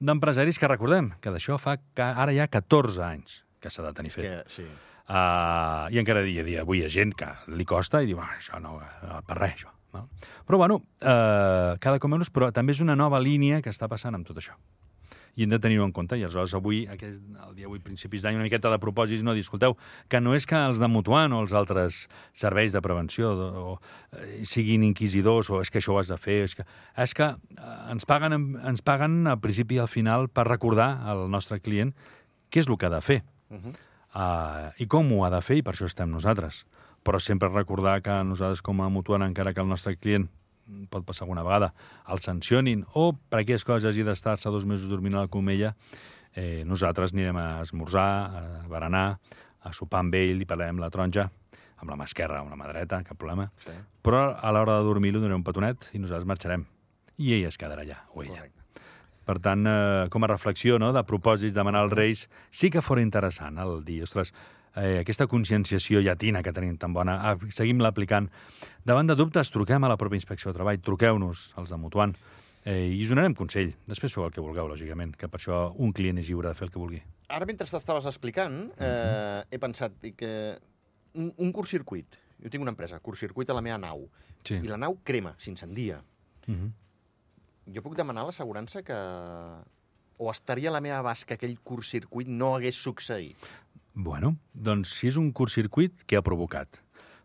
d'empresaris 0.00 0.60
que 0.60 0.68
recordem 0.68 1.12
que 1.20 1.32
d'això 1.32 1.60
fa 1.60 1.76
que 1.78 2.04
ara 2.06 2.34
hi 2.34 2.40
ha 2.42 2.48
14 2.52 3.04
anys 3.06 3.42
que 3.60 3.72
s'ha 3.72 3.86
de 3.86 3.92
tenir 3.96 4.12
fet. 4.14 4.26
Que, 4.26 4.56
sí. 4.58 4.66
Uh, 5.06 5.86
I 5.94 6.00
encara 6.02 6.24
dia 6.26 6.42
a 6.42 6.46
dia 6.46 6.62
avui 6.64 6.80
hi 6.80 6.86
ha 6.86 6.90
gent 6.90 7.12
que 7.14 7.28
li 7.54 7.64
costa 7.64 8.00
i 8.02 8.08
diu, 8.08 8.18
ah, 8.18 8.32
això 8.40 8.58
no, 8.58 8.80
eh, 8.82 9.20
per 9.26 9.36
res, 9.38 9.60
això. 9.60 9.70
No? 9.94 10.08
Però, 10.48 10.58
bueno, 10.58 10.80
uh, 10.82 11.76
cada 11.80 12.00
cop 12.02 12.10
menys, 12.10 12.32
però 12.34 12.50
també 12.52 12.74
és 12.74 12.82
una 12.82 12.96
nova 12.98 13.20
línia 13.22 13.62
que 13.62 13.70
està 13.70 13.86
passant 13.88 14.18
amb 14.18 14.26
tot 14.26 14.40
això. 14.42 14.56
I 15.36 15.44
hem 15.44 15.52
de 15.52 15.60
tenir-ho 15.60 15.84
en 15.84 15.92
compte. 15.92 16.16
I 16.16 16.24
aleshores 16.24 16.54
avui, 16.56 16.80
aquest, 16.90 17.20
el 17.46 17.54
dia 17.54 17.68
avui, 17.68 17.78
principis 17.84 18.24
d'any, 18.24 18.38
una 18.38 18.46
miqueta 18.48 18.72
de 18.72 18.80
propòsits, 18.82 19.22
no, 19.22 19.34
dir, 19.36 19.44
escolteu, 19.44 19.76
que 20.08 20.20
no 20.20 20.34
és 20.34 20.48
que 20.48 20.56
els 20.56 20.80
de 20.80 20.88
Mutuant 20.88 21.36
o 21.36 21.42
els 21.44 21.54
altres 21.54 22.00
serveis 22.32 22.74
de 22.74 22.82
prevenció 22.82 23.30
o, 23.30 23.48
o, 23.62 23.78
siguin 24.48 24.82
inquisidors 24.88 25.52
o 25.52 25.60
és 25.60 25.70
que 25.70 25.78
això 25.78 25.94
ho 25.94 26.00
has 26.00 26.10
de 26.10 26.18
fer, 26.18 26.40
és 26.48 26.56
que, 26.56 26.66
és 27.04 27.14
que 27.14 27.30
ens, 27.92 28.08
paguen, 28.08 28.40
ens 28.64 28.82
paguen 28.82 29.22
al 29.28 29.38
principi 29.44 29.76
i 29.76 29.84
al 29.84 29.92
final 29.92 30.26
per 30.32 30.48
recordar 30.48 30.96
al 31.04 31.28
nostre 31.30 31.60
client 31.60 31.92
què 32.50 32.64
és 32.64 32.72
el 32.72 32.80
que 32.80 32.90
ha 32.90 32.94
de 32.96 33.04
fer 33.04 33.22
Mhm. 33.50 33.74
Uh, 34.16 34.72
i 34.80 34.88
com 34.90 35.12
ho 35.12 35.22
ha 35.26 35.30
de 35.32 35.42
fer, 35.44 35.60
i 35.60 35.66
per 35.66 35.74
això 35.76 35.88
estem 35.90 36.10
nosaltres. 36.12 36.64
Però 37.06 37.20
sempre 37.22 37.52
recordar 37.52 38.00
que 38.02 38.16
nosaltres 38.26 38.64
com 38.64 38.80
a 38.82 38.90
mutuant, 38.90 39.22
encara 39.26 39.52
que 39.54 39.62
el 39.62 39.70
nostre 39.70 39.94
client 39.96 40.26
pot 40.90 41.04
passar 41.06 41.24
alguna 41.24 41.44
vegada, 41.46 41.72
el 42.10 42.18
sancionin 42.18 42.82
o 42.98 43.12
per 43.14 43.44
aquelles 43.44 43.64
coses 43.64 43.86
hagi 43.86 44.02
d'estar-se 44.06 44.50
dos 44.50 44.66
mesos 44.66 44.90
dormint 44.90 45.14
a 45.14 45.22
la 45.26 45.30
comella, 45.30 45.76
eh, 46.34 46.64
nosaltres 46.66 47.14
anirem 47.14 47.38
a 47.38 47.48
esmorzar, 47.62 48.08
a 48.26 48.68
berenar, 48.70 49.06
a 49.62 49.72
sopar 49.72 50.02
amb 50.02 50.18
ell, 50.18 50.36
li 50.40 50.48
parlarem 50.48 50.82
la 50.82 50.90
taronja, 50.90 51.28
amb 51.76 51.90
la 51.92 51.98
mà 52.00 52.10
esquerra, 52.10 52.40
amb 52.42 52.50
la 52.50 52.58
mà 52.58 52.68
dreta, 52.72 53.02
cap 53.06 53.18
problema. 53.18 53.48
Sí. 53.64 53.74
Però 54.02 54.28
a 54.34 54.52
l'hora 54.54 54.80
de 54.80 54.90
dormir 54.90 55.14
li 55.14 55.20
donarem 55.20 55.42
un 55.42 55.46
petonet 55.46 55.90
i 55.94 56.02
nosaltres 56.02 56.28
marxarem. 56.28 56.66
I 57.16 57.34
ell 57.38 57.48
es 57.48 57.58
quedarà 57.60 57.86
allà, 57.86 58.02
o 58.12 58.22
ella. 58.22 58.42
Correcte. 58.42 58.65
Per 59.26 59.40
tant, 59.42 59.66
eh, 59.66 60.06
com 60.12 60.22
a 60.22 60.28
reflexió 60.30 60.78
no, 60.78 60.92
de 60.94 61.02
propòsits, 61.02 61.54
demanar 61.56 61.82
als 61.82 61.92
Reis, 61.98 62.28
sí 62.54 62.70
que 62.70 62.82
fora 62.84 63.02
interessant 63.02 63.58
el 63.58 63.80
dir, 63.84 64.04
ostres, 64.06 64.32
eh, 64.76 65.00
aquesta 65.00 65.26
conscienciació 65.26 66.00
llatina 66.04 66.44
que 66.46 66.52
tenim 66.54 66.76
tan 66.78 66.94
bona, 66.94 67.16
ah, 67.32 67.36
seguim-la 67.50 67.90
aplicant. 67.90 68.30
Davant 68.86 69.10
de 69.10 69.16
dubtes, 69.18 69.50
truquem 69.50 69.82
a 69.82 69.90
la 69.90 69.96
pròpia 69.98 70.20
inspecció 70.20 70.52
de 70.52 70.60
treball, 70.60 70.78
truqueu-nos, 70.78 71.48
els 71.58 71.72
de 71.74 71.78
Mutuant, 71.80 72.14
eh, 72.64 72.86
i 72.94 73.02
us 73.02 73.10
donarem 73.10 73.34
consell. 73.34 73.74
Després 73.86 74.14
feu 74.14 74.24
el 74.28 74.32
que 74.32 74.44
vulgueu, 74.44 74.68
lògicament, 74.70 75.16
que 75.16 75.28
per 75.28 75.40
això 75.40 75.72
un 75.74 75.92
client 75.92 76.18
és 76.22 76.28
lliure 76.30 76.48
de 76.48 76.54
fer 76.54 76.68
el 76.68 76.72
que 76.74 76.78
vulgui. 76.78 77.02
Ara, 77.28 77.46
mentre 77.46 77.66
t'estaves 77.66 78.06
explicant, 78.06 78.70
eh, 78.78 79.42
he 79.50 79.58
pensat 79.58 79.92
que 80.16 80.32
un, 81.14 81.32
un 81.36 81.52
curtcircuit, 81.52 82.16
jo 82.42 82.50
tinc 82.52 82.62
una 82.62 82.70
empresa, 82.70 83.00
curtcircuit 83.00 83.50
a 83.50 83.54
la 83.54 83.62
meva 83.64 83.78
nau, 83.78 84.06
Sí. 84.46 84.54
i 84.62 84.68
la 84.68 84.76
nau 84.78 85.00
crema, 85.02 85.34
s'incendia. 85.38 86.00
Uh 86.46 86.54
-huh. 86.54 86.70
Jo 87.74 87.82
puc 87.82 87.96
demanar 87.98 88.26
l'assegurança 88.28 88.82
que... 88.86 88.96
O 90.18 90.30
estaria 90.32 90.70
a 90.70 90.72
la 90.72 90.80
meva 90.80 91.02
abast 91.02 91.26
que 91.28 91.36
aquell 91.36 91.58
curtcircuit 91.60 92.28
no 92.32 92.54
hagués 92.56 92.78
succeït? 92.80 93.36
Bueno, 93.92 94.30
doncs 94.54 94.94
si 94.96 95.10
és 95.10 95.18
un 95.20 95.28
curtcircuit, 95.36 96.06
què 96.08 96.16
ha 96.16 96.22
provocat? 96.24 96.78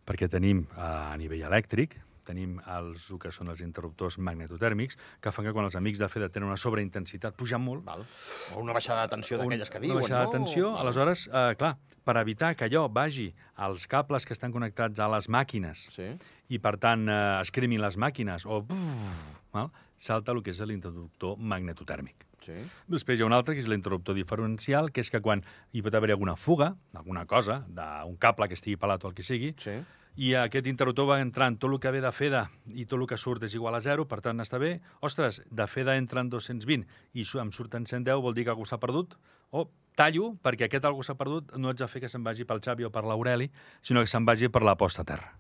Perquè 0.08 0.28
tenim 0.28 0.66
eh, 0.66 0.82
a 0.82 1.16
nivell 1.20 1.46
elèctric, 1.48 1.96
tenim 2.28 2.58
els 2.68 3.06
el 3.14 3.20
que 3.22 3.32
són 3.32 3.48
els 3.54 3.62
interruptors 3.64 4.18
magnetotèrmics, 4.20 4.98
que 5.24 5.32
fan 5.32 5.48
que 5.48 5.54
quan 5.56 5.68
els 5.70 5.78
amics 5.80 6.02
de 6.02 6.10
FEDA 6.12 6.28
tenen 6.36 6.50
una 6.50 6.58
sobreintensitat, 6.60 7.38
pugen 7.40 7.64
molt, 7.64 7.86
Val? 7.88 8.04
O 8.56 8.60
una 8.64 8.76
baixada 8.76 9.06
de 9.08 9.14
tensió 9.16 9.40
d'aquelles 9.40 9.72
que 9.72 9.80
una 9.80 9.88
diuen, 9.88 10.02
baixada 10.04 10.26
no? 10.26 10.32
de 10.34 10.38
tensió, 10.38 10.72
Val. 10.74 10.82
aleshores, 10.84 11.24
eh, 11.32 11.46
clar, 11.62 11.72
per 12.04 12.18
evitar 12.22 12.52
que 12.58 12.68
allò 12.68 12.88
vagi 12.92 13.30
als 13.56 13.88
cables 13.88 14.28
que 14.28 14.36
estan 14.36 14.52
connectats 14.52 15.00
a 15.00 15.08
les 15.16 15.30
màquines 15.30 15.88
Sí. 15.96 16.12
i, 16.50 16.60
per 16.60 16.76
tant, 16.78 17.08
eh, 17.08 17.40
es 17.40 17.52
cremin 17.56 17.80
les 17.82 17.96
màquines 17.96 18.46
o 18.46 18.66
val? 18.68 19.72
Salta 20.02 20.34
el 20.34 20.42
que 20.44 20.52
és 20.52 20.60
l'interruptor 20.66 21.38
magnetotèrmic. 21.38 22.26
Sí. 22.42 22.58
Després 22.90 23.20
hi 23.20 23.24
ha 23.24 23.28
un 23.30 23.36
altre, 23.38 23.54
que 23.54 23.62
és 23.62 23.70
l'interruptor 23.70 24.18
diferencial, 24.18 24.90
que 24.92 25.04
és 25.06 25.12
que 25.14 25.22
quan 25.22 25.44
hi 25.78 25.84
pot 25.86 25.94
haver 25.94 26.10
alguna 26.16 26.34
fuga, 26.36 26.72
alguna 26.98 27.28
cosa, 27.30 27.60
d'un 27.70 28.16
cable 28.18 28.48
que 28.50 28.58
estigui 28.58 28.80
pelat 28.82 29.04
o 29.06 29.12
el 29.12 29.14
que 29.14 29.22
sigui, 29.24 29.54
Sí. 29.62 29.76
i 30.18 30.34
aquest 30.36 30.66
interruptor 30.68 31.06
va 31.08 31.20
entrant 31.22 31.60
tot 31.60 31.72
el 31.72 31.80
que 31.80 31.92
ve 31.92 32.02
de 32.02 32.12
FEDA 32.12 32.50
i 32.74 32.86
tot 32.86 33.00
el 33.00 33.06
que 33.08 33.18
surt 33.18 33.44
és 33.44 33.54
igual 33.54 33.76
a 33.76 33.82
0, 33.82 34.08
per 34.08 34.22
tant 34.22 34.42
està 34.42 34.58
bé. 34.60 34.82
Ostres, 35.02 35.42
de 35.52 35.68
FEDA 35.68 35.96
entren 35.98 36.30
220 36.30 36.88
i 37.14 37.24
em 37.40 37.52
surten 37.52 37.86
110, 37.86 38.20
vol 38.20 38.34
dir 38.34 38.44
que 38.44 38.50
algú 38.52 38.66
s'ha 38.66 38.80
perdut. 38.80 39.16
O 39.52 39.70
tallo, 39.96 40.34
perquè 40.42 40.66
aquest 40.66 40.86
algú 40.86 41.04
s'ha 41.04 41.16
perdut, 41.16 41.56
no 41.58 41.70
haig 41.70 41.78
de 41.78 41.88
fer 41.88 42.02
que 42.02 42.10
se'n 42.10 42.24
vagi 42.24 42.44
pel 42.44 42.60
Xavi 42.60 42.84
o 42.86 42.90
per 42.92 43.04
l'Aureli, 43.04 43.52
sinó 43.82 44.02
que 44.02 44.08
se'n 44.08 44.26
vagi 44.26 44.50
per 44.50 44.64
la 44.64 44.76
posta 44.76 45.04
a 45.04 45.06
terra. 45.06 45.38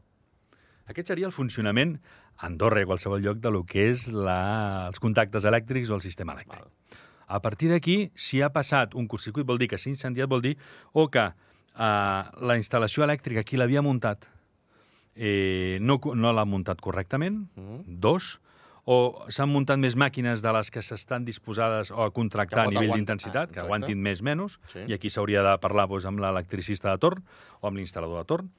Aquest 0.87 1.07
seria 1.07 1.27
el 1.27 1.31
funcionament 1.35 1.99
a 2.37 2.47
Andorra 2.47 2.79
i 2.81 2.83
a 2.83 2.89
qualsevol 2.89 3.21
lloc 3.21 3.37
de 3.39 3.51
lo 3.51 3.63
que 3.63 3.89
és 3.91 4.07
la, 4.11 4.87
els 4.89 4.99
contactes 4.99 5.45
elèctrics 5.45 5.89
o 5.89 5.95
el 5.95 6.01
sistema 6.01 6.33
elèctric. 6.33 6.65
A 7.31 7.39
partir 7.39 7.69
d'aquí, 7.71 8.11
si 8.15 8.41
ha 8.41 8.49
passat 8.51 8.93
un 8.95 9.07
curtcircuit, 9.07 9.45
vol 9.47 9.57
dir 9.61 9.69
que 9.71 9.77
s'ha 9.77 9.89
incendiat, 9.89 10.27
vol 10.27 10.41
dir 10.41 10.57
o 10.93 11.07
que 11.09 11.27
eh, 11.29 11.33
la 11.77 12.57
instal·lació 12.59 13.05
elèctrica, 13.05 13.43
qui 13.47 13.55
l'havia 13.57 13.81
muntat, 13.81 14.27
eh, 15.15 15.77
no, 15.81 15.99
no 16.15 16.33
l'ha 16.33 16.45
muntat 16.45 16.81
correctament, 16.81 17.45
Mhm. 17.55 17.83
dos, 18.01 18.39
o 18.83 19.25
s'han 19.29 19.47
muntat 19.49 19.77
més 19.77 19.95
màquines 19.95 20.41
de 20.41 20.51
les 20.51 20.71
que 20.71 20.81
s'estan 20.81 21.23
disposades 21.23 21.91
o 21.91 22.01
a 22.03 22.11
contractar 22.11 22.63
Que 22.67 22.75
a 22.75 22.79
nivell 22.81 22.95
d'intensitat, 22.97 23.47
que 23.51 23.59
exacte. 23.59 23.67
aguantin 23.67 24.01
més 24.01 24.21
menys, 24.21 24.59
Sí. 24.73 24.79
i 24.87 24.93
aquí 24.93 25.09
s'hauria 25.09 25.43
de 25.43 25.57
parlar 25.59 25.87
doncs, 25.87 26.05
amb 26.05 26.19
l'electricista 26.19 26.89
de 26.91 26.97
torn 26.97 27.23
o 27.61 27.67
amb 27.67 27.77
l'instal·lador 27.77 28.17
de 28.17 28.25
torn. 28.25 28.49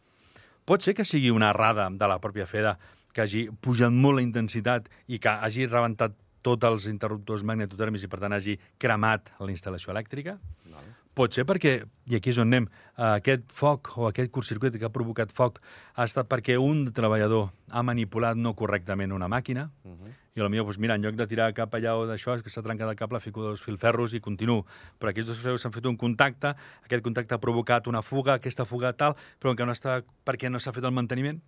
Pot 0.68 0.84
ser 0.84 0.94
que 0.94 1.06
sigui 1.08 1.32
una 1.34 1.50
errada 1.50 1.88
de 1.90 2.08
la 2.10 2.20
pròpia 2.22 2.46
FEDA 2.46 2.76
que 3.12 3.24
hagi 3.24 3.46
pujat 3.60 3.92
molt 3.92 4.20
la 4.20 4.24
intensitat 4.24 4.88
i 5.08 5.18
que 5.22 5.32
hagi 5.32 5.66
rebentat 5.66 6.14
tots 6.42 6.66
els 6.66 6.88
interruptors 6.90 7.44
magnetotèrmics 7.46 8.06
i, 8.06 8.10
per 8.10 8.22
tant, 8.22 8.34
hagi 8.34 8.58
cremat 8.82 9.34
la 9.38 9.50
instal·lació 9.52 9.92
elèctrica? 9.94 10.38
Val. 10.70 10.90
Pot 11.12 11.34
ser 11.36 11.44
perquè, 11.44 11.74
i 12.08 12.16
aquí 12.16 12.30
és 12.32 12.38
on 12.40 12.48
anem, 12.48 12.66
aquest 12.96 13.42
foc 13.52 13.90
o 14.00 14.06
aquest 14.08 14.30
curtcircuit 14.32 14.78
que 14.80 14.86
ha 14.88 14.92
provocat 14.92 15.32
foc 15.36 15.58
ha 15.92 16.06
estat 16.08 16.28
perquè 16.30 16.56
un 16.56 16.86
treballador 16.96 17.50
ha 17.68 17.82
manipulat 17.84 18.38
no 18.40 18.54
correctament 18.56 19.12
una 19.12 19.28
màquina 19.28 19.68
Mhm. 19.84 20.08
i 20.34 20.40
potser, 20.40 20.56
doncs, 20.64 20.78
mira, 20.78 20.94
en 20.94 21.02
lloc 21.02 21.14
de 21.14 21.26
tirar 21.26 21.52
cap 21.52 21.70
allà 21.74 21.92
o 21.94 22.06
d'això, 22.06 22.36
és 22.36 22.42
que 22.42 22.48
s'ha 22.48 22.62
trencat 22.62 22.88
el 22.88 22.96
cable, 22.96 23.20
fico 23.20 23.42
dos 23.42 23.60
filferros 23.60 24.14
i 24.14 24.20
continuo. 24.20 24.64
Però 24.98 25.10
aquests 25.10 25.28
dos 25.28 25.36
filferros 25.36 25.60
s'han 25.60 25.72
fet 25.72 25.84
un 25.84 25.98
contacte, 25.98 26.54
aquest 26.82 27.02
contacte 27.04 27.34
ha 27.34 27.38
provocat 27.38 27.86
una 27.86 28.00
fuga, 28.00 28.34
aquesta 28.34 28.64
fuga 28.64 28.94
tal, 28.94 29.14
però 29.38 29.54
que 29.54 29.66
no 29.66 29.72
està, 29.72 30.02
perquè 30.24 30.50
no 30.50 30.58
s'ha 30.58 30.72
fet 30.72 30.84
el 30.84 30.92
manteniment. 30.92 31.42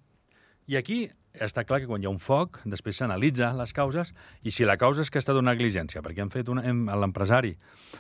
I 0.66 0.77
aquí 0.77 1.11
està 1.35 1.64
clar 1.66 1.81
que 1.83 1.87
quan 1.90 2.00
hi 2.03 2.07
ha 2.07 2.11
un 2.12 2.20
foc, 2.22 2.61
després 2.64 2.96
s'analitza 2.96 3.53
les 3.59 3.72
causes, 3.74 4.14
i 4.46 4.50
si 4.55 4.64
la 4.64 4.77
causa 4.79 5.03
és 5.03 5.11
que 5.11 5.18
ha 5.18 5.24
estat 5.24 5.37
una 5.37 5.53
negligència, 5.53 6.00
perquè 6.00 6.22
han 6.22 6.31
fet 6.31 6.48
una, 6.48 6.62
l'empresari 6.96 7.57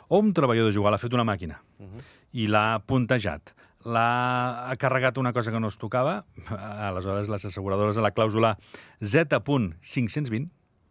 o 0.08 0.18
un 0.22 0.32
treballador 0.32 0.72
igual 0.72 0.94
ha 0.94 0.98
fet 1.02 1.12
una 1.14 1.24
màquina 1.24 1.60
Mhm. 1.78 2.00
i 2.32 2.46
l'ha 2.46 2.78
puntejat, 2.86 3.52
l'ha 3.84 4.70
ha 4.70 4.76
carregat 4.76 5.18
una 5.18 5.32
cosa 5.32 5.50
que 5.52 5.60
no 5.60 5.68
es 5.68 5.76
tocava, 5.76 6.24
aleshores 6.88 7.28
les 7.28 7.44
asseguradores 7.44 7.98
a 7.98 8.02
la 8.02 8.14
clàusula 8.14 8.56
Z.520, 9.02 10.48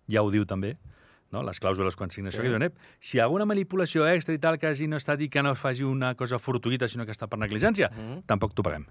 ja 0.10 0.22
ho 0.22 0.30
diu 0.32 0.46
també, 0.46 0.76
no? 1.32 1.42
les 1.44 1.60
clàusules 1.62 1.96
quan 1.96 2.12
signa 2.12 2.30
això, 2.30 2.36
Sí. 2.38 2.42
que 2.44 2.50
diuen, 2.50 2.62
"Ep, 2.64 2.76
si 3.00 3.18
hi 3.18 3.20
ha 3.22 3.24
alguna 3.24 3.46
manipulació 3.46 4.06
extra 4.08 4.36
i 4.36 4.38
tal 4.38 4.60
que 4.60 4.68
hagi 4.68 4.88
no 4.88 4.98
estat 4.98 5.20
i 5.22 5.30
que 5.30 5.42
no 5.42 5.56
faci 5.56 5.84
una 5.84 6.14
cosa 6.16 6.38
fortuïta, 6.40 6.88
sinó 6.88 7.06
que 7.06 7.12
està 7.14 7.28
per 7.28 7.40
negligència, 7.40 7.90
Mhm. 7.90 8.24
tampoc 8.28 8.54
t'ho 8.54 8.62
paguem 8.64 8.86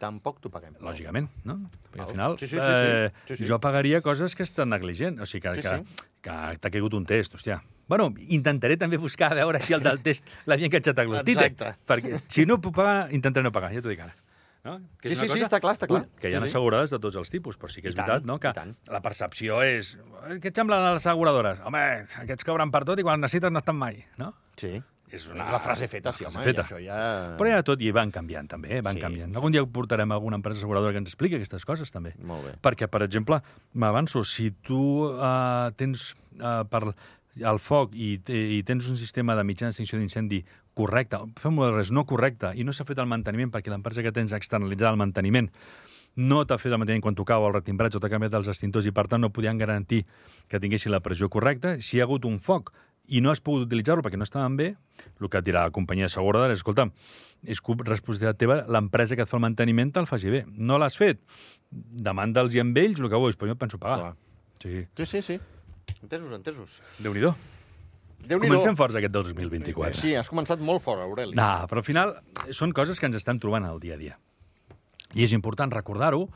Tampoc 0.00 0.38
t'ho 0.40 0.48
paguem. 0.52 0.74
lògicament, 0.80 1.28
no? 1.44 1.58
Perquè 1.92 2.06
al 2.06 2.12
final 2.14 2.38
Sí, 2.40 2.46
sí, 2.48 2.56
sí, 2.56 2.60
sí. 2.60 2.94
eh, 2.94 3.10
Sí, 3.28 3.36
sí. 3.36 3.46
jo 3.46 3.58
pagaria 3.60 4.00
coses 4.00 4.34
que 4.34 4.42
estan 4.46 4.70
negligent, 4.72 5.20
o 5.20 5.26
sigui 5.26 5.42
que, 5.44 5.54
Sí, 5.56 5.62
que, 5.62 5.76
sí. 5.76 6.06
que 6.22 6.30
t'ha 6.58 6.70
caigut 6.72 6.94
un 6.94 7.04
test, 7.06 7.34
hòstia. 7.36 7.60
Bueno, 7.90 8.14
intentaré 8.30 8.76
també 8.78 8.96
buscar 8.96 9.32
a 9.32 9.34
veure 9.34 9.60
si 9.60 9.72
el 9.74 9.82
del 9.82 9.98
test 10.00 10.24
l'havia 10.46 10.66
enganxat 10.70 10.98
a 10.98 11.04
glotite. 11.04 11.44
Exacte. 11.50 11.74
Perquè 11.86 12.22
si 12.28 12.46
no 12.46 12.60
puc 12.60 12.74
pagar, 12.76 13.12
intentaré 13.12 13.44
no 13.44 13.52
pagar, 13.52 13.72
ja 13.74 13.82
t'ho 13.82 13.88
dic 13.92 14.00
ara. 14.00 14.14
No? 14.62 14.74
Que 15.00 15.08
Sí, 15.08 15.14
és 15.14 15.18
una 15.22 15.32
sí, 15.32 15.38
sí, 15.40 15.44
està 15.46 15.58
clar, 15.60 15.72
està 15.74 15.86
clar. 15.88 16.02
Que 16.20 16.28
hi 16.28 16.34
ha 16.34 16.40
Sí, 16.40 16.46
sí. 16.48 16.50
assegurades 16.52 16.90
de 16.92 16.98
tots 17.00 17.16
els 17.16 17.30
tipus, 17.32 17.56
però 17.58 17.68
sí 17.72 17.80
que 17.80 17.88
és 17.88 17.94
I 17.94 17.96
tant, 17.96 18.08
veritat 18.08 18.26
no? 18.28 18.38
que 18.38 18.52
la 18.92 19.00
percepció 19.00 19.62
és... 19.64 19.94
"Eh, 20.28 20.36
Què 20.38 20.48
et 20.52 20.54
semblen 20.56 20.84
les 20.84 21.00
asseguradores? 21.04 21.60
Home, 21.64 21.80
aquests 22.24 22.44
cobren 22.44 22.70
per 22.70 22.84
tot 22.84 22.98
i 23.00 23.02
quan 23.02 23.20
necessites 23.20 23.50
no 23.50 23.58
estan 23.58 23.76
mai, 23.76 24.04
no? 24.18 24.34
Sí. 24.56 24.82
És 25.10 25.26
És 25.26 25.34
la 25.34 25.58
frase 25.58 25.88
feta, 25.90 26.12
sí, 26.14 26.24
frase 26.24 26.38
home, 26.38 26.46
feta. 26.46 26.62
i 26.62 26.64
això 26.64 26.78
ja... 26.82 26.98
Però 27.38 27.50
ja 27.50 27.62
tot 27.66 27.82
i 27.82 27.90
van 27.94 28.12
canviant, 28.14 28.48
també, 28.48 28.76
eh? 28.78 28.80
van 28.86 28.96
Sí, 28.96 29.02
canviant. 29.02 29.34
Algun 29.34 29.52
dia 29.52 29.64
portarem 29.66 30.12
alguna 30.14 30.38
empresa 30.38 30.60
asseguradora 30.62 30.94
que 30.94 31.02
ens 31.02 31.10
expliqui 31.10 31.38
aquestes 31.38 31.66
coses, 31.66 31.90
també. 31.90 32.14
Molt 32.22 32.46
bé. 32.46 32.54
Perquè, 32.62 32.86
per 32.90 33.02
exemple, 33.06 33.40
m'avanço, 33.74 34.22
si 34.24 34.50
tu 34.62 34.80
uh, 35.10 35.70
tens 35.76 36.12
uh, 36.38 36.62
per 36.70 36.94
el 37.40 37.60
foc 37.62 37.94
i, 37.94 38.16
i 38.30 38.62
tens 38.66 38.88
un 38.90 38.98
sistema 39.00 39.36
de 39.38 39.44
mitjana 39.46 39.70
d'extinció 39.70 39.98
d'incendi 39.98 40.42
correcte, 40.78 41.20
fem-ho 41.40 41.66
al 41.66 41.76
res, 41.76 41.90
no 41.94 42.06
correcte, 42.06 42.54
i 42.54 42.64
no 42.66 42.72
s'ha 42.72 42.86
fet 42.88 42.98
el 43.02 43.08
manteniment 43.10 43.52
perquè 43.54 43.72
l'empresa 43.72 44.02
que 44.06 44.12
tens 44.14 44.32
ha 44.34 44.40
externalitzat 44.40 44.92
el 44.92 45.00
manteniment 45.00 45.50
no 46.16 46.42
t'ha 46.44 46.58
fet 46.58 46.72
el 46.72 46.78
manteniment 46.80 47.04
quan 47.04 47.14
tocava 47.14 47.46
el 47.48 47.54
retimbratge 47.54 47.98
o 47.98 48.02
t'ha 48.02 48.10
canviat 48.10 48.34
els 48.40 48.48
extintors 48.50 48.86
i, 48.86 48.92
per 48.94 49.06
tant, 49.08 49.22
no 49.22 49.30
podien 49.30 49.58
garantir 49.58 50.04
que 50.50 50.60
tinguessin 50.60 50.92
la 50.92 51.00
pressió 51.00 51.28
correcta. 51.30 51.76
Si 51.80 51.96
hi 51.96 52.00
ha 52.00 52.08
hagut 52.08 52.26
un 52.26 52.40
foc 52.42 52.72
i 53.10 53.20
no 53.20 53.32
has 53.32 53.40
pogut 53.42 53.66
utilitzar-lo 53.66 54.02
perquè 54.06 54.18
no 54.18 54.26
estaven 54.26 54.56
bé, 54.58 54.68
el 55.20 55.28
que 55.28 55.40
et 55.40 55.46
dirà 55.46 55.64
la 55.66 55.74
companyia 55.74 56.06
asseguradora 56.06 56.54
és, 56.54 56.60
escolta, 56.60 56.86
és 57.44 57.58
responsabilitat 57.60 58.38
teva, 58.38 58.60
l'empresa 58.70 59.16
que 59.18 59.24
et 59.26 59.30
fa 59.30 59.38
el 59.38 59.44
manteniment 59.46 59.90
te'l 59.92 60.06
faci 60.06 60.30
bé. 60.30 60.44
No 60.56 60.78
l'has 60.78 60.96
fet? 61.00 61.20
Demanda'ls 61.70 62.54
i 62.54 62.60
amb 62.62 62.76
ells 62.78 63.00
el 63.00 63.08
que 63.10 63.16
vulguis, 63.18 63.38
però 63.40 63.50
jo 63.52 63.56
penso 63.58 63.78
pagar. 63.82 63.98
Clar. 63.98 64.14
Sí. 64.62 64.84
Sí, 64.96 65.06
sí, 65.06 65.22
sí. 65.22 65.38
Entesos, 66.02 66.32
entesos. 66.36 66.76
Déu-n'hi-do. 67.02 67.34
Déu-n'hi-do. 68.20 68.46
Comencem 68.52 68.76
forts 68.76 68.94
aquest 69.00 69.12
2024. 69.14 69.96
Sí, 70.00 70.14
has 70.14 70.28
començat 70.28 70.60
molt 70.60 70.82
fort, 70.84 71.00
Aureli. 71.02 71.34
No, 71.38 71.48
però 71.70 71.80
al 71.80 71.86
final 71.86 72.14
són 72.52 72.74
coses 72.76 73.00
que 73.00 73.08
ens 73.08 73.16
estan 73.16 73.40
trobant 73.40 73.64
al 73.64 73.80
dia 73.80 73.96
a 73.96 74.00
dia. 74.00 74.18
I 75.16 75.24
és 75.24 75.32
important 75.34 75.72
recordar-ho, 75.72 76.26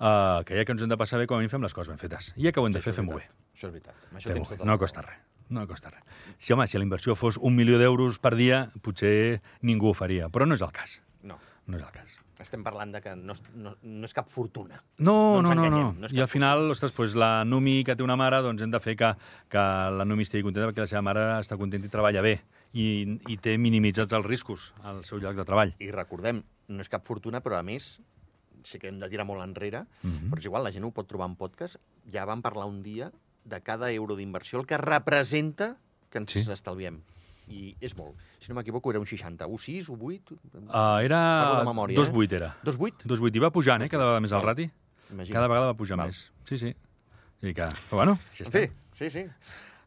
eh, 0.00 0.40
que 0.48 0.56
ja 0.58 0.64
que 0.64 0.72
ens 0.74 0.82
hem 0.82 0.90
de 0.90 0.96
passar 0.98 1.20
bé, 1.20 1.28
com 1.28 1.36
a 1.36 1.42
mínim 1.42 1.52
fem 1.52 1.62
les 1.62 1.74
coses 1.76 1.92
ben 1.92 2.00
fetes. 2.00 2.32
I 2.40 2.48
ja 2.48 2.52
que 2.52 2.60
ho 2.60 2.66
hem 2.66 2.72
de 2.74 2.80
Sí, 2.80 2.88
fer, 2.88 2.94
fem-ho 2.96 3.14
bé. 3.20 3.28
Això 3.54 3.68
és 3.68 3.74
veritat. 3.76 3.94
Això 4.16 4.32
tens 4.32 4.48
bé. 4.48 4.56
tota 4.56 4.64
No 4.66 4.78
costa 4.80 5.04
res. 5.04 5.20
No 5.50 5.66
costa 5.68 5.90
res. 5.90 6.02
Si, 6.38 6.52
home, 6.52 6.66
si 6.66 6.78
la 6.78 6.84
inversió 6.84 7.14
fos 7.14 7.36
un 7.36 7.54
milió 7.54 7.78
d'euros 7.78 8.18
per 8.18 8.34
dia, 8.34 8.68
potser 8.82 9.40
ningú 9.62 9.90
ho 9.90 9.94
faria. 9.94 10.28
Però 10.32 10.46
no 10.48 10.54
és 10.54 10.62
el 10.62 10.72
cas. 10.72 11.00
No, 11.22 11.38
No 11.66 11.76
és 11.78 11.82
el 11.84 11.90
cas. 11.92 12.18
estem 12.44 12.62
parlant 12.64 12.90
de 12.92 13.00
que 13.00 13.14
no, 13.16 13.32
no, 13.56 13.70
no 13.80 14.04
és 14.04 14.12
cap 14.12 14.28
fortuna. 14.28 14.76
No, 14.98 15.40
No 15.40 15.54
no, 15.54 15.54
no, 15.54 15.70
no. 15.70 15.92
no 15.98 16.08
I 16.12 16.20
al 16.20 16.28
final, 16.28 16.70
ostres, 16.70 16.92
doncs 16.92 17.14
la 17.16 17.44
Numi 17.44 17.84
que 17.84 17.94
té 17.96 18.02
una 18.04 18.16
mare, 18.20 18.42
doncs 18.44 18.60
hem 18.62 18.70
de 18.70 18.80
fer 18.80 18.96
que, 19.00 19.14
que 19.48 19.58
la 19.58 20.04
Numi 20.04 20.22
estigui 20.26 20.42
contenta 20.44 20.68
perquè 20.68 20.84
la 20.84 20.90
seva 20.90 21.00
mare 21.02 21.22
està 21.40 21.56
contenta 21.56 21.86
i 21.86 21.90
treballa 21.90 22.20
bé 22.20 22.34
i, 22.74 23.18
i 23.32 23.36
té 23.38 23.56
minimitzats 23.56 24.12
els 24.12 24.26
riscos 24.26 24.74
al 24.82 25.04
seu 25.08 25.18
lloc 25.22 25.36
de 25.36 25.44
treball. 25.48 25.72
I 25.80 25.88
recordem, 25.94 26.42
no 26.68 26.80
és 26.84 26.88
cap 26.92 27.06
fortuna, 27.06 27.40
però 27.40 27.56
a 27.56 27.62
més, 27.62 28.00
sí 28.64 28.78
que 28.78 28.88
hem 28.88 28.98
de 29.00 29.08
tirar 29.08 29.24
molt 29.24 29.40
enrere, 29.44 29.86
Mhm. 30.02 30.28
però 30.30 30.38
és 30.38 30.44
igual, 30.44 30.64
la 30.64 30.72
gent 30.72 30.84
ho 30.84 30.90
pot 30.90 31.08
trobar 31.08 31.30
en 31.30 31.36
podcast. 31.36 31.76
Ja 32.12 32.26
vam 32.26 32.42
parlar 32.42 32.66
un 32.66 32.82
dia 32.82 33.10
de 33.44 33.60
cada 33.62 33.90
euro 33.92 34.16
d'inversió, 34.16 34.60
el 34.60 34.66
que 34.66 34.76
representa 34.78 35.76
que 36.10 36.18
ens 36.18 36.32
Sí. 36.32 36.44
estalviem. 36.50 37.00
I 37.48 37.74
és 37.80 37.92
molt. 37.96 38.16
Si 38.40 38.48
no 38.48 38.54
m'equivoco, 38.56 38.90
era 38.90 38.98
un 39.00 39.06
60, 39.06 39.46
un 39.46 39.58
6, 39.58 39.88
un 39.90 40.00
8... 40.00 40.34
Uh, 40.34 40.66
Parlo 40.70 41.00
era... 41.04 41.64
memòria, 41.64 41.98
2,8 41.98 42.32
era. 42.32 42.56
2, 42.64 42.76
8? 42.80 43.04
2,8 43.08 43.36
i 43.36 43.42
va 43.44 43.50
pujant, 43.52 43.82
eh? 43.84 43.88
Cada 43.92 44.04
vegada 44.06 44.20
més 44.24 44.32
Val. 44.32 44.42
rati. 44.46 44.70
Imagina't. 45.10 45.34
Cada 45.36 45.48
vegada 45.48 45.66
va 45.66 45.74
pujar 45.76 45.98
Val. 45.98 46.08
més. 46.08 46.22
Sí, 46.48 46.56
sí. 46.58 46.74
I 47.44 47.52
que... 47.52 47.66
Però 47.90 47.98
bueno, 48.00 48.16
En 48.40 48.46
està. 48.46 48.62
fi, 48.64 48.70
sí, 48.96 49.10
sí. 49.10 49.26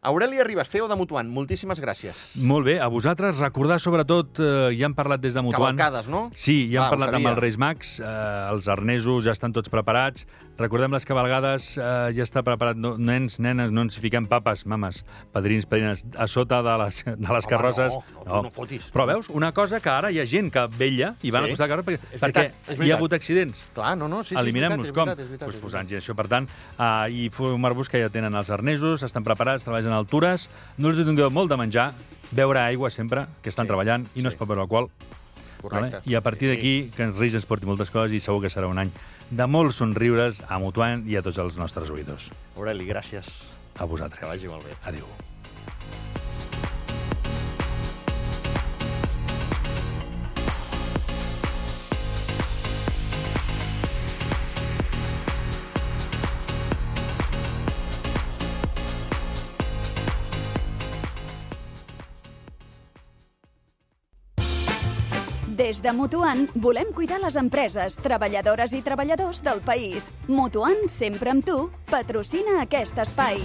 Aureli 0.07 0.39
Ribas, 0.43 0.69
CEO 0.71 0.87
de 0.87 0.95
Mutuant, 0.95 1.27
moltíssimes 1.27 1.81
gràcies. 1.83 2.37
Molt 2.47 2.63
bé, 2.67 2.77
a 2.79 2.87
vosaltres 2.87 3.41
recordar 3.43 3.75
sobretot, 3.83 4.39
eh, 4.39 4.71
ja 4.79 4.87
han 4.87 4.95
parlat 4.95 5.19
des 5.19 5.35
de 5.35 5.41
Mutuant... 5.43 5.75
Cavalcades, 5.75 6.07
no? 6.07 6.29
Sí, 6.33 6.69
ja 6.71 6.85
hem 6.85 6.87
ho 6.87 6.93
parlat 6.95 7.17
amb 7.17 7.27
els 7.33 7.41
Reis 7.43 7.57
Mags, 7.59 7.97
eh, 7.99 8.05
els 8.53 8.69
arnesos 8.71 9.25
ja 9.27 9.33
estan 9.35 9.51
tots 9.55 9.67
preparats. 9.73 10.23
Recordem 10.57 10.95
les 10.95 11.03
cabalgades, 11.05 11.73
eh, 11.77 11.83
ja 12.17 12.23
està 12.23 12.41
preparat. 12.41 12.79
No, 12.79 12.95
nens, 12.97 13.35
nenes, 13.43 13.69
no 13.75 13.83
ens 13.85 13.99
fiquem 14.01 14.25
papes, 14.31 14.63
mames, 14.65 15.03
padrins, 15.35 15.67
padrines, 15.69 16.05
a 16.15 16.25
sota 16.31 16.61
de 16.65 16.77
les, 16.85 17.03
de 17.05 17.17
les 17.17 17.29
Home, 17.29 17.51
carrosses. 17.51 17.93
no, 17.93 18.23
no, 18.25 18.41
no 18.47 18.53
fotis. 18.55 18.87
Però 18.95 19.05
veus, 19.11 19.27
una 19.29 19.51
cosa 19.53 19.81
que 19.83 19.91
ara 19.91 20.09
hi 20.11 20.21
ha 20.23 20.25
gent 20.25 20.49
que 20.55 20.63
vella 20.79 21.11
i 21.21 21.29
van 21.35 21.43
Sí. 21.43 21.51
a 21.51 21.53
costar 21.53 21.67
carro 21.69 21.83
perquè, 21.85 21.99
perquè 22.15 22.47
veritat, 22.47 22.71
és 22.73 22.79
hi 22.81 22.91
ha 22.91 22.95
hagut 22.97 23.13
accidents. 23.13 23.61
Clar, 23.75 23.93
no, 23.99 24.07
no, 24.07 24.23
sí, 24.23 24.33
sí. 24.33 24.39
Eliminem-nos 24.39 24.91
com? 24.95 25.05
veritat, 25.11 25.45
Pues 25.45 25.59
posant-hi 25.61 25.99
això. 25.99 26.15
Per 26.17 26.25
tant, 26.31 26.47
uh, 26.79 27.05
i 27.11 27.27
informar-vos 27.27 27.87
que 27.91 28.01
ja 28.01 28.09
tenen 28.09 28.33
els 28.39 28.49
arnesos, 28.49 29.03
estan 29.03 29.23
preparats, 29.27 29.63
treballen 29.67 29.93
altures, 29.97 30.47
no 30.77 30.89
els 30.93 31.01
doneu 31.03 31.29
molt 31.33 31.49
de 31.51 31.57
menjar, 31.59 31.91
beure 32.31 32.59
aigua 32.63 32.89
sempre, 32.93 33.25
que 33.41 33.49
estan 33.49 33.65
Sí, 33.65 33.73
treballant, 33.73 34.07
i 34.15 34.21
no 34.21 34.29
sí. 34.29 34.35
es 34.35 34.39
pot 34.39 34.47
beure 34.47 34.61
alcohol. 34.63 34.89
Correcte. 35.61 35.97
Vale? 35.99 36.01
I 36.05 36.15
a 36.15 36.21
partir 36.21 36.49
d'aquí, 36.51 36.91
que 36.95 37.03
ens 37.03 37.17
Reis 37.17 37.33
ens 37.33 37.47
porti 37.49 37.65
moltes 37.65 37.89
coses 37.91 38.13
i 38.13 38.19
segur 38.23 38.43
que 38.43 38.51
serà 38.53 38.69
un 38.69 38.77
any 38.77 38.91
de 39.31 39.47
molts 39.47 39.79
somriures 39.81 40.43
a 40.47 40.59
Mutuant 40.61 41.03
i 41.09 41.17
a 41.17 41.23
tots 41.25 41.39
els 41.43 41.57
nostres 41.57 41.89
oïdors. 41.89 42.29
Aureli, 42.55 42.85
gràcies. 42.87 43.49
A 43.79 43.85
vosaltres. 43.85 44.19
Que 44.21 44.29
vagi 44.29 44.47
molt 44.47 44.63
bé. 44.65 44.77
Adéu. 44.85 45.09
Des 65.77 65.83
de 65.83 65.91
Mutuant 65.93 66.47
volem 66.57 66.89
cuidar 66.89 67.19
les 67.21 67.35
empreses, 67.37 67.99
treballadores 68.01 68.73
i 68.73 68.81
treballadors 68.81 69.43
del 69.45 69.61
país. 69.61 70.09
Mutuant, 70.25 70.87
sempre 70.89 71.29
amb 71.29 71.45
tu, 71.45 71.67
patrocina 71.93 72.63
aquest 72.63 72.97
espai. 73.05 73.43